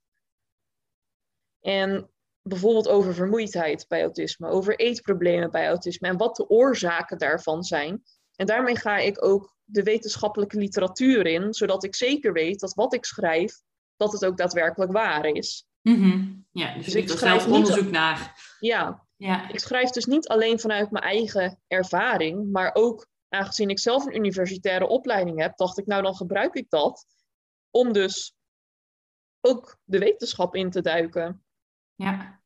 En 1.61 2.11
bijvoorbeeld 2.43 2.89
over 2.89 3.15
vermoeidheid 3.15 3.89
bij 3.89 4.03
autisme, 4.03 4.49
over 4.49 4.79
eetproblemen 4.79 5.51
bij 5.51 5.67
autisme 5.67 6.09
en 6.09 6.17
wat 6.17 6.37
de 6.37 6.49
oorzaken 6.49 7.19
daarvan 7.19 7.63
zijn. 7.63 8.03
En 8.35 8.47
daarmee 8.47 8.77
ga 8.77 8.97
ik 8.97 9.25
ook 9.25 9.57
de 9.65 9.83
wetenschappelijke 9.83 10.59
literatuur 10.59 11.27
in, 11.27 11.55
zodat 11.55 11.85
ik 11.85 11.95
zeker 11.95 12.33
weet 12.33 12.61
dat 12.61 12.75
wat 12.75 12.95
ik 12.95 13.05
schrijf, 13.05 13.63
dat 13.97 14.13
het 14.13 14.25
ook 14.25 14.37
daadwerkelijk 14.37 14.93
waar 14.93 15.25
is. 15.25 15.69
Mhm. 15.83 16.33
ja 16.51 16.75
dus, 16.75 16.85
Dus 16.85 16.95
ik 16.95 17.09
schrijf 17.09 17.41
zelf 17.43 17.47
niet- 17.47 17.55
onderzoek 17.67 17.91
naar. 17.91 18.35
Ja, 18.61 19.09
Ja, 19.17 19.49
ik 19.49 19.59
schrijf 19.59 19.91
dus 19.91 20.05
niet 20.05 20.29
alleen 20.29 20.61
vanuit 20.61 20.91
mijn 20.91 21.05
eigen 21.05 21.61
ervaring, 21.67 22.51
maar 22.53 22.71
ook 22.75 23.07
aangezien 23.29 23.69
ik 23.71 23.79
zelf 23.79 24.07
een 24.07 24.17
universitaire 24.17 24.87
opleiding 24.87 25.41
heb, 25.41 25.57
dacht 25.57 25.79
ik, 25.79 25.87
nou 25.87 26.03
dan 26.03 26.15
gebruik 26.15 26.55
ik 26.55 26.71
dat 26.71 27.07
om 27.71 27.93
dus 27.93 28.35
ook 29.41 29.77
de 29.85 29.99
wetenschap 29.99 30.55
in 30.55 30.71
te 30.71 30.81
duiken. 30.81 31.45
ja, 31.95 32.43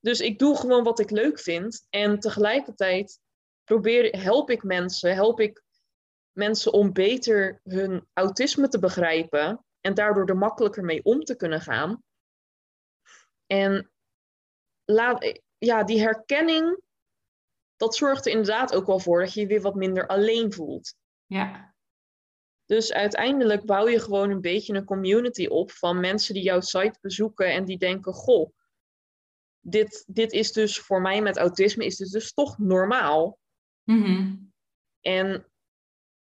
Dus 0.00 0.20
ik 0.20 0.38
doe 0.38 0.56
gewoon 0.56 0.84
wat 0.84 0.98
ik 0.98 1.10
leuk 1.10 1.40
vind 1.40 1.86
en 1.90 2.18
tegelijkertijd 2.20 3.20
probeer, 3.64 4.20
help 4.20 4.50
ik 4.50 4.62
mensen, 4.62 5.14
help 5.14 5.40
ik 5.40 5.62
mensen 6.32 6.72
om 6.72 6.92
beter 6.92 7.60
hun 7.62 8.06
autisme 8.12 8.68
te 8.68 8.78
begrijpen 8.78 9.64
en 9.80 9.94
daardoor 9.94 10.28
er 10.28 10.36
makkelijker 10.36 10.84
mee 10.84 11.04
om 11.04 11.20
te 11.24 11.36
kunnen 11.36 11.60
gaan. 11.60 12.02
En 13.48 13.90
laat, 14.84 15.40
ja, 15.58 15.84
die 15.84 16.00
herkenning, 16.00 16.80
dat 17.76 17.96
zorgt 17.96 18.26
er 18.26 18.32
inderdaad 18.32 18.74
ook 18.74 18.86
wel 18.86 18.98
voor 18.98 19.20
dat 19.20 19.32
je 19.34 19.40
je 19.40 19.46
weer 19.46 19.60
wat 19.60 19.74
minder 19.74 20.06
alleen 20.06 20.52
voelt. 20.52 20.94
ja, 21.26 21.74
Dus 22.64 22.92
uiteindelijk 22.92 23.64
bouw 23.66 23.88
je 23.88 24.00
gewoon 24.00 24.30
een 24.30 24.40
beetje 24.40 24.74
een 24.74 24.84
community 24.84 25.46
op 25.46 25.70
van 25.70 26.00
mensen 26.00 26.34
die 26.34 26.42
jouw 26.42 26.60
site 26.60 26.98
bezoeken 27.00 27.52
en 27.52 27.64
die 27.64 27.78
denken: 27.78 28.12
Goh, 28.12 28.50
dit, 29.60 30.04
dit 30.06 30.32
is 30.32 30.52
dus 30.52 30.78
voor 30.80 31.00
mij 31.00 31.22
met 31.22 31.36
autisme 31.36 31.84
is 31.84 31.96
dit 31.96 32.10
dus 32.10 32.32
toch 32.32 32.58
normaal. 32.58 33.38
Mhm. 33.84 34.36
En 35.00 35.46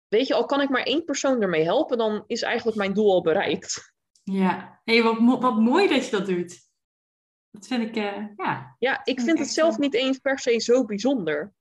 weet 0.09 0.27
je, 0.27 0.35
al 0.35 0.45
kan 0.47 0.61
ik 0.61 0.69
maar 0.69 0.83
één 0.83 1.05
persoon 1.05 1.43
ermee 1.43 1.65
helpen, 1.65 1.99
dan 1.99 2.25
is 2.27 2.43
eigenlijk 2.43 2.77
mijn 2.77 2.95
doel 2.95 3.13
al 3.13 3.23
bereikt. 3.23 3.93
ja. 4.23 4.81
Hey, 4.85 5.03
wat, 5.03 5.21
mo- 5.21 5.41
wat 5.41 5.57
mooi 5.57 5.89
dat 5.89 6.05
je 6.05 6.11
dat 6.11 6.27
doet. 6.27 6.66
Dat 7.57 7.67
vind 7.67 7.83
ik, 7.83 7.97
eh, 7.97 8.25
ja. 8.37 8.77
Ja, 8.79 9.01
ik 9.05 9.21
vind 9.21 9.39
het 9.39 9.49
zelf 9.49 9.73
eh, 9.75 9.79
niet 9.79 9.95
eens 9.95 10.19
per 10.19 10.39
se 10.39 10.61
zo 10.61 10.85
bijzonder, 10.85 11.53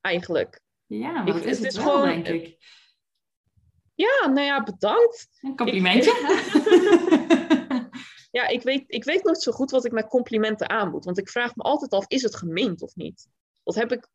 eigenlijk. 0.00 0.60
Ja, 0.86 1.10
maar 1.12 1.26
Ik- 1.26 1.32
dat 1.32 1.44
is 1.44 1.58
het 1.58 1.66
is 1.66 1.76
wel, 1.76 1.84
gewoon- 1.92 2.22
denk 2.22 2.26
ik. 2.26 2.56
Ja, 3.94 4.26
nou 4.28 4.40
ja, 4.46 4.62
bedankt. 4.62 5.28
Een 5.40 5.56
complimentje. 5.56 6.12
Ja, 8.30 8.46
ik 8.48 8.62
weet, 8.62 8.84
ik 8.86 9.04
weet 9.04 9.24
nooit 9.24 9.42
zo 9.42 9.52
goed 9.52 9.70
wat 9.70 9.84
ik 9.84 9.92
met 9.92 10.06
complimenten 10.08 10.68
aan 10.70 10.90
moet. 10.90 11.04
Want 11.04 11.18
ik 11.18 11.28
vraag 11.28 11.56
me 11.56 11.62
altijd 11.62 11.90
af, 11.90 12.04
is 12.08 12.22
het 12.22 12.36
gemeend 12.36 12.82
of 12.82 12.94
niet? 12.94 13.28
Dat 13.64 13.74
heb 13.74 13.92
ik 13.92 14.08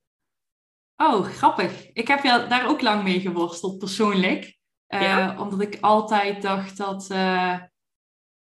Oh, 0.96 1.24
grappig. 1.26 1.92
Ik 1.94 2.08
heb 2.08 2.24
daar 2.24 2.68
ook 2.70 2.82
lang 2.82 3.04
mee 3.04 3.20
geworsteld, 3.20 3.78
persoonlijk. 3.78 4.58
Eh, 4.88 5.02
Ja? 5.02 5.40
Omdat 5.42 5.62
ik 5.62 5.78
altijd 5.80 6.42
dacht 6.42 6.78
dat, 6.78 7.08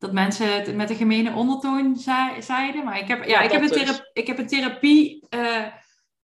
dat 0.02 0.12
mensen 0.14 0.54
het 0.56 0.76
met 0.76 0.90
een 0.90 0.96
gemene 0.96 1.34
ondertoon 1.34 1.96
zei- 1.98 2.42
zeiden. 2.42 2.84
Maar 2.84 3.00
ik 3.00 3.08
heb, 3.08 3.24
ja, 3.24 3.30
Ja, 3.30 3.42
ik, 3.42 3.52
heb 3.52 3.62
een 3.62 3.68
dus. 3.86 4.02
ik 4.14 4.28
heb 4.28 4.38
een 4.38 4.48
therapie 4.48 5.26
eh, 5.30 5.66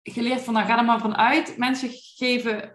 geleerd 0.02 0.40
van, 0.40 0.54
nou 0.54 0.66
ga 0.66 0.78
er 0.78 0.84
maar 0.84 1.00
vanuit. 1.00 1.54
Mensen 1.58 1.88
geven 1.92 2.70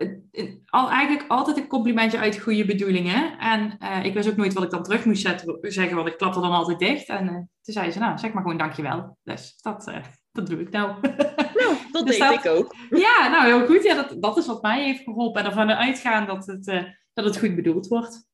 al, 0.65 0.89
eigenlijk 0.89 1.25
altijd 1.31 1.57
een 1.57 1.67
complimentje 1.67 2.17
uit 2.17 2.39
goede 2.39 2.65
bedoelingen. 2.65 3.37
En 3.39 3.75
eh, 3.79 4.03
ik 4.05 4.13
wist 4.13 4.29
ook 4.29 4.35
nooit 4.35 4.53
wat 4.53 4.63
ik 4.63 4.69
dan 4.69 4.83
terug 4.83 5.05
moest 5.05 5.21
zetten, 5.21 5.57
zeggen, 5.61 5.95
want 5.95 6.07
ik 6.07 6.17
klap 6.17 6.35
er 6.35 6.41
dan 6.41 6.51
altijd 6.51 6.79
dicht. 6.79 7.07
En 7.07 7.27
eh, 7.27 7.33
toen 7.33 7.73
zei 7.73 7.91
ze, 7.91 7.99
nou 7.99 8.17
zeg 8.17 8.31
maar 8.33 8.41
gewoon 8.41 8.57
dankjewel. 8.57 9.17
Dus 9.23 9.57
dat, 9.61 9.91
dat 10.31 10.47
doe 10.47 10.59
ik 10.59 10.69
nou. 10.69 10.95
Nou, 11.01 11.75
dat 11.91 12.05
Dus 12.07 12.17
deed 12.17 12.29
dat- 12.29 12.45
ik 12.45 12.51
ook. 12.51 12.75
Ja, 13.05 13.27
nou 13.27 13.45
heel 13.45 13.65
goed. 13.65 13.83
Ja, 13.83 13.95
dat, 13.95 14.15
dat 14.21 14.37
is 14.37 14.45
wat 14.47 14.61
mij 14.61 14.83
heeft 14.83 15.03
geholpen. 15.03 15.41
En 15.41 15.47
ervan 15.47 15.71
uitgaan 15.71 16.25
dat 16.25 16.45
het, 16.45 16.65
dat 17.13 17.25
het 17.25 17.37
goed 17.39 17.55
bedoeld 17.55 17.87
wordt. 17.87 18.27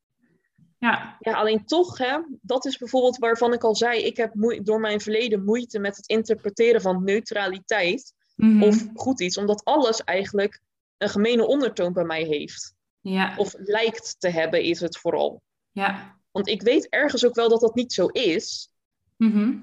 Ja, 0.90 1.16
Ja, 1.20 1.34
alleen 1.34 1.66
toch, 1.66 1.98
hè, 1.98 2.18
dat 2.42 2.66
is 2.66 2.78
bijvoorbeeld 2.78 3.18
waarvan 3.18 3.54
ik 3.54 3.64
al 3.64 3.76
zei, 3.76 4.02
ik 4.04 4.18
heb 4.18 4.32
door 4.64 4.80
mijn 4.80 5.02
verleden 5.02 5.44
moeite 5.44 5.80
met 5.80 5.96
het 5.98 6.08
interpreteren 6.08 6.82
van 6.82 7.04
neutraliteit 7.04 8.14
Mhm. 8.36 8.64
of 8.64 8.86
goed 8.94 9.22
iets, 9.22 9.38
omdat 9.38 9.64
alles 9.64 10.04
eigenlijk 10.04 10.62
een 10.98 11.10
gemene 11.10 11.46
ondertoon 11.48 11.94
bij 11.94 12.04
mij 12.04 12.24
heeft. 12.24 12.74
ja, 13.02 13.34
Of 13.38 13.56
lijkt 13.58 14.16
te 14.20 14.30
hebben, 14.30 14.62
is 14.64 14.80
het 14.80 14.98
vooral. 14.98 15.42
ja. 15.72 16.18
Want 16.32 16.48
ik 16.48 16.62
weet 16.62 16.90
ergens 16.90 17.26
ook 17.26 17.36
wel 17.36 17.50
dat 17.50 17.62
dat 17.62 17.76
niet 17.76 17.94
zo 17.94 18.06
is, 18.08 18.70
Mhm. 19.18 19.58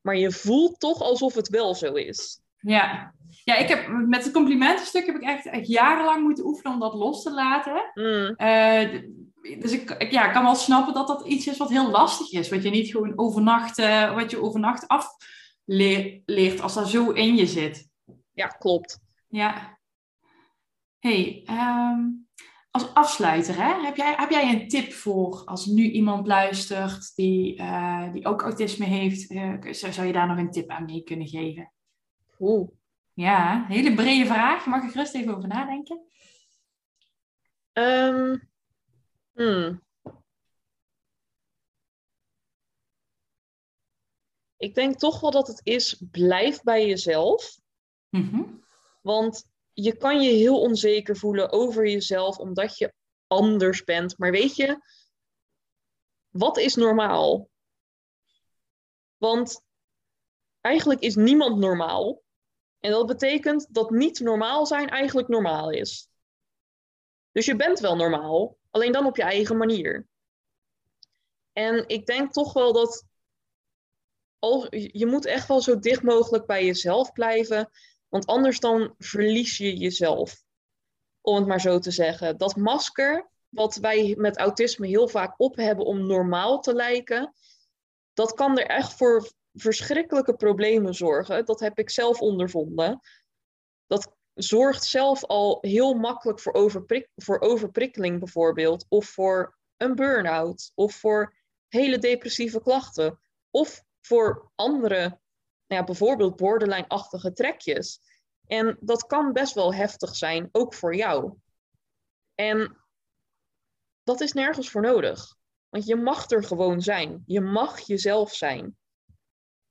maar 0.00 0.16
je 0.16 0.32
voelt 0.32 0.80
toch 0.80 1.00
alsof 1.02 1.34
het 1.34 1.48
wel 1.48 1.74
zo 1.74 1.92
is. 1.92 2.40
ja. 2.60 3.14
Ja, 3.48 3.54
ik 3.56 3.68
heb 3.68 3.88
met 3.88 4.24
het 4.24 4.32
complimentenstuk 4.32 5.06
heb 5.06 5.14
ik 5.16 5.22
echt, 5.22 5.46
echt 5.46 5.66
jarenlang 5.66 6.22
moeten 6.22 6.46
oefenen 6.46 6.72
om 6.72 6.80
dat 6.80 6.94
los 6.94 7.22
te 7.22 7.32
laten. 7.32 7.90
Mm, 7.94 8.34
Eh, 8.36 9.02
dus 9.60 9.72
ik, 9.72 9.90
ik 9.90 10.10
ja, 10.10 10.28
kan 10.28 10.42
wel 10.42 10.54
snappen 10.54 10.94
dat 10.94 11.06
dat 11.06 11.26
iets 11.26 11.46
is 11.46 11.56
wat 11.56 11.68
heel 11.68 11.90
lastig 11.90 12.32
is. 12.32 12.48
Wat 12.48 12.62
je 12.62 12.70
niet 12.70 12.90
gewoon 12.90 13.12
overnacht, 13.16 13.78
eh, 13.78 14.14
wat 14.14 14.30
je 14.30 14.42
overnacht 14.42 14.88
afleert 14.88 16.60
als 16.60 16.74
dat 16.74 16.88
zo 16.88 17.10
in 17.10 17.36
je 17.36 17.46
zit. 17.46 17.88
ja, 18.32 18.46
klopt. 18.46 19.00
Ja. 19.28 19.78
Hey, 20.98 21.42
ehm, 21.46 22.00
als 22.70 22.94
afsluiter, 22.94 23.54
hè, 23.56 23.84
heb, 23.84 23.96
jij, 23.96 24.14
heb 24.16 24.30
jij 24.30 24.52
een 24.52 24.68
tip 24.68 24.92
voor 24.92 25.42
als 25.44 25.66
nu 25.66 25.90
iemand 25.90 26.26
luistert 26.26 27.14
die, 27.14 27.56
eh, 27.56 28.12
die 28.12 28.26
ook 28.26 28.42
autisme 28.42 28.84
heeft? 28.84 29.26
zou, 29.76 29.92
zou 29.92 30.06
je 30.06 30.12
daar 30.12 30.28
nog 30.28 30.38
een 30.38 30.50
tip 30.50 30.68
aan 30.70 30.84
mee 30.84 31.02
kunnen 31.02 31.28
geven? 31.28 31.72
Oeh. 32.38 32.68
Ja, 33.18 33.64
hele 33.68 33.94
brede 33.94 34.26
vraag. 34.26 34.66
Mag 34.66 34.82
ik 34.82 34.90
gerust 34.90 35.14
even 35.14 35.36
over 35.36 35.48
nadenken? 35.48 36.06
Ehm, 37.72 38.36
hmm. 39.32 39.82
Ik 44.56 44.74
denk 44.74 44.98
toch 44.98 45.20
wel 45.20 45.30
dat 45.30 45.46
het 45.46 45.60
is, 45.62 46.02
blijf 46.10 46.62
bij 46.62 46.86
jezelf. 46.86 47.60
Mhm. 48.08 48.42
Want 49.02 49.44
je 49.72 49.96
kan 49.96 50.20
je 50.20 50.30
heel 50.30 50.60
onzeker 50.60 51.16
voelen 51.16 51.52
over 51.52 51.88
jezelf 51.88 52.38
omdat 52.38 52.78
je 52.78 52.94
anders 53.26 53.84
bent. 53.84 54.18
Maar 54.18 54.30
weet 54.30 54.56
je, 54.56 54.82
wat 56.28 56.56
is 56.56 56.74
normaal? 56.74 57.48
Want 59.16 59.64
eigenlijk 60.60 61.00
is 61.00 61.14
niemand 61.14 61.58
normaal. 61.58 62.26
En 62.80 62.90
dat 62.90 63.06
betekent 63.06 63.74
dat 63.74 63.90
niet 63.90 64.20
normaal 64.20 64.66
zijn 64.66 64.88
eigenlijk 64.88 65.28
normaal 65.28 65.70
is. 65.70 66.08
Dus 67.32 67.46
je 67.46 67.56
bent 67.56 67.80
wel 67.80 67.96
normaal, 67.96 68.56
alleen 68.70 68.92
dan 68.92 69.06
op 69.06 69.16
je 69.16 69.22
eigen 69.22 69.56
manier. 69.56 70.06
En 71.52 71.88
ik 71.88 72.06
denk 72.06 72.32
toch 72.32 72.52
wel 72.52 72.72
dat 72.72 73.06
al, 74.38 74.74
je 74.76 75.06
moet 75.06 75.26
echt 75.26 75.48
wel 75.48 75.60
zo 75.60 75.78
dicht 75.78 76.02
mogelijk 76.02 76.46
bij 76.46 76.64
jezelf 76.64 77.12
blijven. 77.12 77.70
Want 78.08 78.26
anders 78.26 78.60
dan 78.60 78.94
verlies 78.98 79.56
je 79.56 79.76
jezelf. 79.76 80.42
Om 81.20 81.36
het 81.36 81.46
maar 81.46 81.60
zo 81.60 81.78
te 81.78 81.90
zeggen. 81.90 82.38
Dat 82.38 82.56
masker, 82.56 83.30
wat 83.48 83.76
wij 83.76 84.14
met 84.18 84.38
autisme 84.38 84.86
heel 84.86 85.08
vaak 85.08 85.40
op 85.40 85.56
hebben 85.56 85.84
om 85.84 86.06
normaal 86.06 86.60
te 86.60 86.74
lijken, 86.74 87.34
dat 88.12 88.32
kan 88.32 88.58
er 88.58 88.66
echt 88.66 88.92
voor 88.92 89.30
verschrikkelijke 89.60 90.34
problemen 90.34 90.94
zorgen. 90.94 91.44
Dat 91.44 91.60
heb 91.60 91.78
ik 91.78 91.90
zelf 91.90 92.20
ondervonden. 92.20 93.00
Dat 93.86 94.16
zorgt 94.34 94.84
zelf 94.84 95.24
al 95.24 95.58
heel 95.60 95.94
makkelijk 95.94 96.40
voor, 96.40 96.52
overprik 96.52 97.08
voor 97.16 97.40
overprikkeling 97.40 98.18
bijvoorbeeld. 98.18 98.86
Of 98.88 99.06
voor 99.06 99.58
een 99.76 99.94
burn-out. 99.94 100.72
Of 100.74 100.94
voor 100.94 101.34
hele 101.68 101.98
depressieve 101.98 102.60
klachten. 102.60 103.20
Of 103.50 103.84
voor 104.00 104.50
andere, 104.54 104.98
nou 105.66 105.80
ja, 105.80 105.84
bijvoorbeeld 105.84 106.36
borderline-achtige 106.36 107.32
trekjes. 107.32 108.00
En 108.46 108.76
dat 108.80 109.06
kan 109.06 109.32
best 109.32 109.54
wel 109.54 109.74
heftig 109.74 110.16
zijn, 110.16 110.48
ook 110.52 110.74
voor 110.74 110.94
jou. 110.94 111.34
En 112.34 112.76
dat 114.02 114.20
is 114.20 114.32
nergens 114.32 114.70
voor 114.70 114.82
nodig. 114.82 115.36
Want 115.68 115.86
je 115.86 115.96
mag 115.96 116.30
er 116.30 116.44
gewoon 116.44 116.82
zijn. 116.82 117.22
Je 117.26 117.40
mag 117.40 117.80
jezelf 117.80 118.34
zijn. 118.34 118.77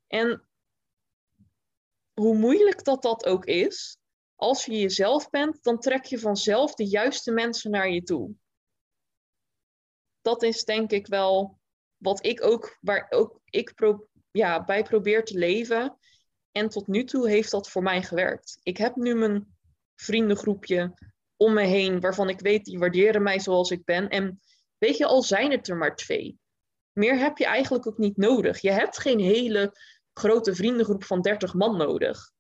En 0.08 0.48
hoe 2.14 2.38
moeilijk 2.38 2.84
dat 2.84 3.02
dat 3.02 3.26
ook 3.26 3.46
is, 3.46 3.98
als 4.36 4.66
je 4.66 4.80
jezelf 4.80 5.30
bent, 5.30 5.64
dan 5.64 5.80
trek 5.80 6.06
je 6.06 6.20
vanzelf 6.20 6.74
de 6.74 6.86
juiste 6.86 7.32
mensen 7.32 7.72
naar 7.72 7.90
je 7.90 8.04
toe. 8.04 8.32
Dat 10.22 10.44
is 10.44 10.64
denk 10.64 10.92
ik 10.92 11.08
wel 11.08 11.60
wat 11.98 12.26
ik 12.26 12.44
ook, 12.44 12.78
waar 12.82 13.08
ook 13.10 13.42
ik 13.46 13.76
pro, 13.76 14.08
ja, 14.32 14.64
bij 14.64 14.84
probeer 14.84 15.24
te 15.24 15.38
leven. 15.38 15.98
En 16.52 16.70
tot 16.70 16.88
nu 16.88 17.04
toe 17.04 17.30
heeft 17.30 17.52
dat 17.52 17.70
voor 17.70 17.84
mij 17.84 18.04
gewerkt. 18.04 18.60
Ik 18.64 18.78
heb 18.78 18.96
nu 18.96 19.16
mijn 19.16 19.58
vriendengroepje 19.96 20.94
om 21.36 21.54
me 21.54 21.64
heen, 21.64 22.00
waarvan 22.00 22.30
ik 22.30 22.40
weet, 22.40 22.66
die 22.66 22.80
waarderen 22.80 23.24
mij 23.24 23.40
zoals 23.40 23.72
ik 23.72 23.86
ben. 23.86 24.10
En 24.10 24.42
weet 24.78 24.98
je, 24.98 25.06
al 25.06 25.22
zijn 25.24 25.52
het 25.52 25.68
er 25.68 25.78
maar 25.78 25.96
twee. 25.96 26.40
Meer 26.92 27.18
heb 27.18 27.38
je 27.38 27.46
eigenlijk 27.46 27.88
ook 27.88 27.98
niet 27.98 28.18
nodig. 28.18 28.60
Je 28.60 28.72
hebt 28.72 29.00
geen 29.00 29.20
hele 29.20 29.74
grote 30.18 30.56
vriendengroep 30.56 31.04
van 31.04 31.22
30 31.22 31.54
man 31.54 31.78
nodig. 31.78 32.32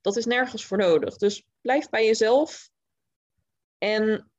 Dat 0.00 0.16
is 0.16 0.26
nergens 0.26 0.64
voor 0.64 0.78
nodig. 0.78 1.16
Dus 1.16 1.46
blijf 1.60 1.88
bij 1.88 2.04
jezelf 2.04 2.70
en 3.78 4.30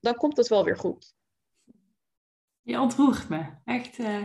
dan 0.00 0.14
komt 0.14 0.36
het 0.36 0.48
wel 0.48 0.64
weer 0.64 0.76
goed. 0.76 1.14
Je 2.62 2.80
ontroert 2.80 3.28
me. 3.28 3.46
Echt 3.64 3.98
uh, 3.98 4.22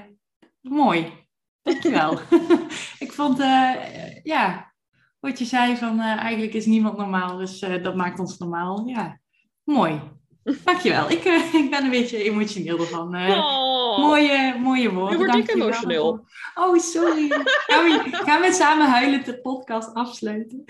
mooi. 0.62 1.28
Dankjewel. 1.62 2.20
ik 3.06 3.12
vond, 3.12 3.40
uh, 3.40 4.24
ja, 4.24 4.74
wat 5.20 5.40
je 5.40 5.46
zei 5.46 5.78
van 5.78 6.00
uh, 6.00 6.06
eigenlijk 6.06 6.54
is 6.54 6.66
niemand 6.66 6.98
normaal, 6.98 7.38
dus 7.38 7.60
dat 7.60 7.96
maakt 7.96 8.20
ons 8.20 8.38
normaal. 8.38 8.88
Ja, 8.88 9.20
mooi. 9.64 10.02
Dankjewel. 10.64 11.10
Ik, 11.10 11.24
ik 11.54 11.70
ben 11.70 11.84
een 11.84 11.90
beetje 11.90 12.24
emotioneel 12.24 12.80
ervan. 12.80 13.16
Mooie, 14.00 14.56
mooie 14.60 14.94
woorden. 14.94 15.20
Nu 15.20 15.26
word 15.26 15.38
ik 15.38 15.56
emotioneel. 15.56 16.26
Oh, 16.56 16.78
sorry. 16.80 17.30
Gaan 17.68 17.84
we, 17.84 18.10
gaan 18.12 18.42
we 18.42 18.52
samen 18.52 18.90
huilen 18.90 19.24
de 19.24 19.42
podcast 19.42 19.94
afsluiten? 19.94 20.64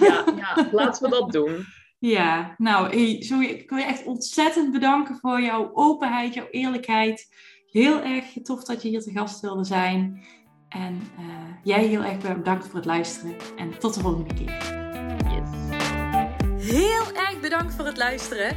ja, 0.00 0.24
ja, 0.36 0.68
laten 0.72 1.02
we 1.02 1.08
dat 1.08 1.32
doen. 1.32 1.66
Ja, 1.98 2.54
nou, 2.56 2.90
sorry, 3.22 3.46
ik 3.46 3.70
wil 3.70 3.78
je 3.78 3.84
echt 3.84 4.04
ontzettend 4.04 4.72
bedanken 4.72 5.18
voor 5.20 5.40
jouw 5.40 5.70
openheid, 5.74 6.34
jouw 6.34 6.48
eerlijkheid. 6.50 7.28
Heel 7.70 8.00
erg 8.00 8.24
tof 8.42 8.64
dat 8.64 8.82
je 8.82 8.88
hier 8.88 9.02
te 9.02 9.10
gast 9.10 9.40
wilde 9.40 9.64
zijn. 9.64 10.24
En 10.68 10.94
uh, 11.18 11.26
jij 11.62 11.84
heel 11.84 12.02
erg 12.02 12.18
bedankt 12.18 12.66
voor 12.66 12.74
het 12.74 12.84
luisteren. 12.84 13.36
En 13.56 13.78
tot 13.78 13.94
de 13.94 14.00
volgende 14.00 14.34
keer. 14.34 14.76
Yes. 15.28 15.76
Heel 16.76 17.14
erg 17.14 17.40
bedankt 17.40 17.74
voor 17.74 17.86
het 17.86 17.96
luisteren. 17.96 18.56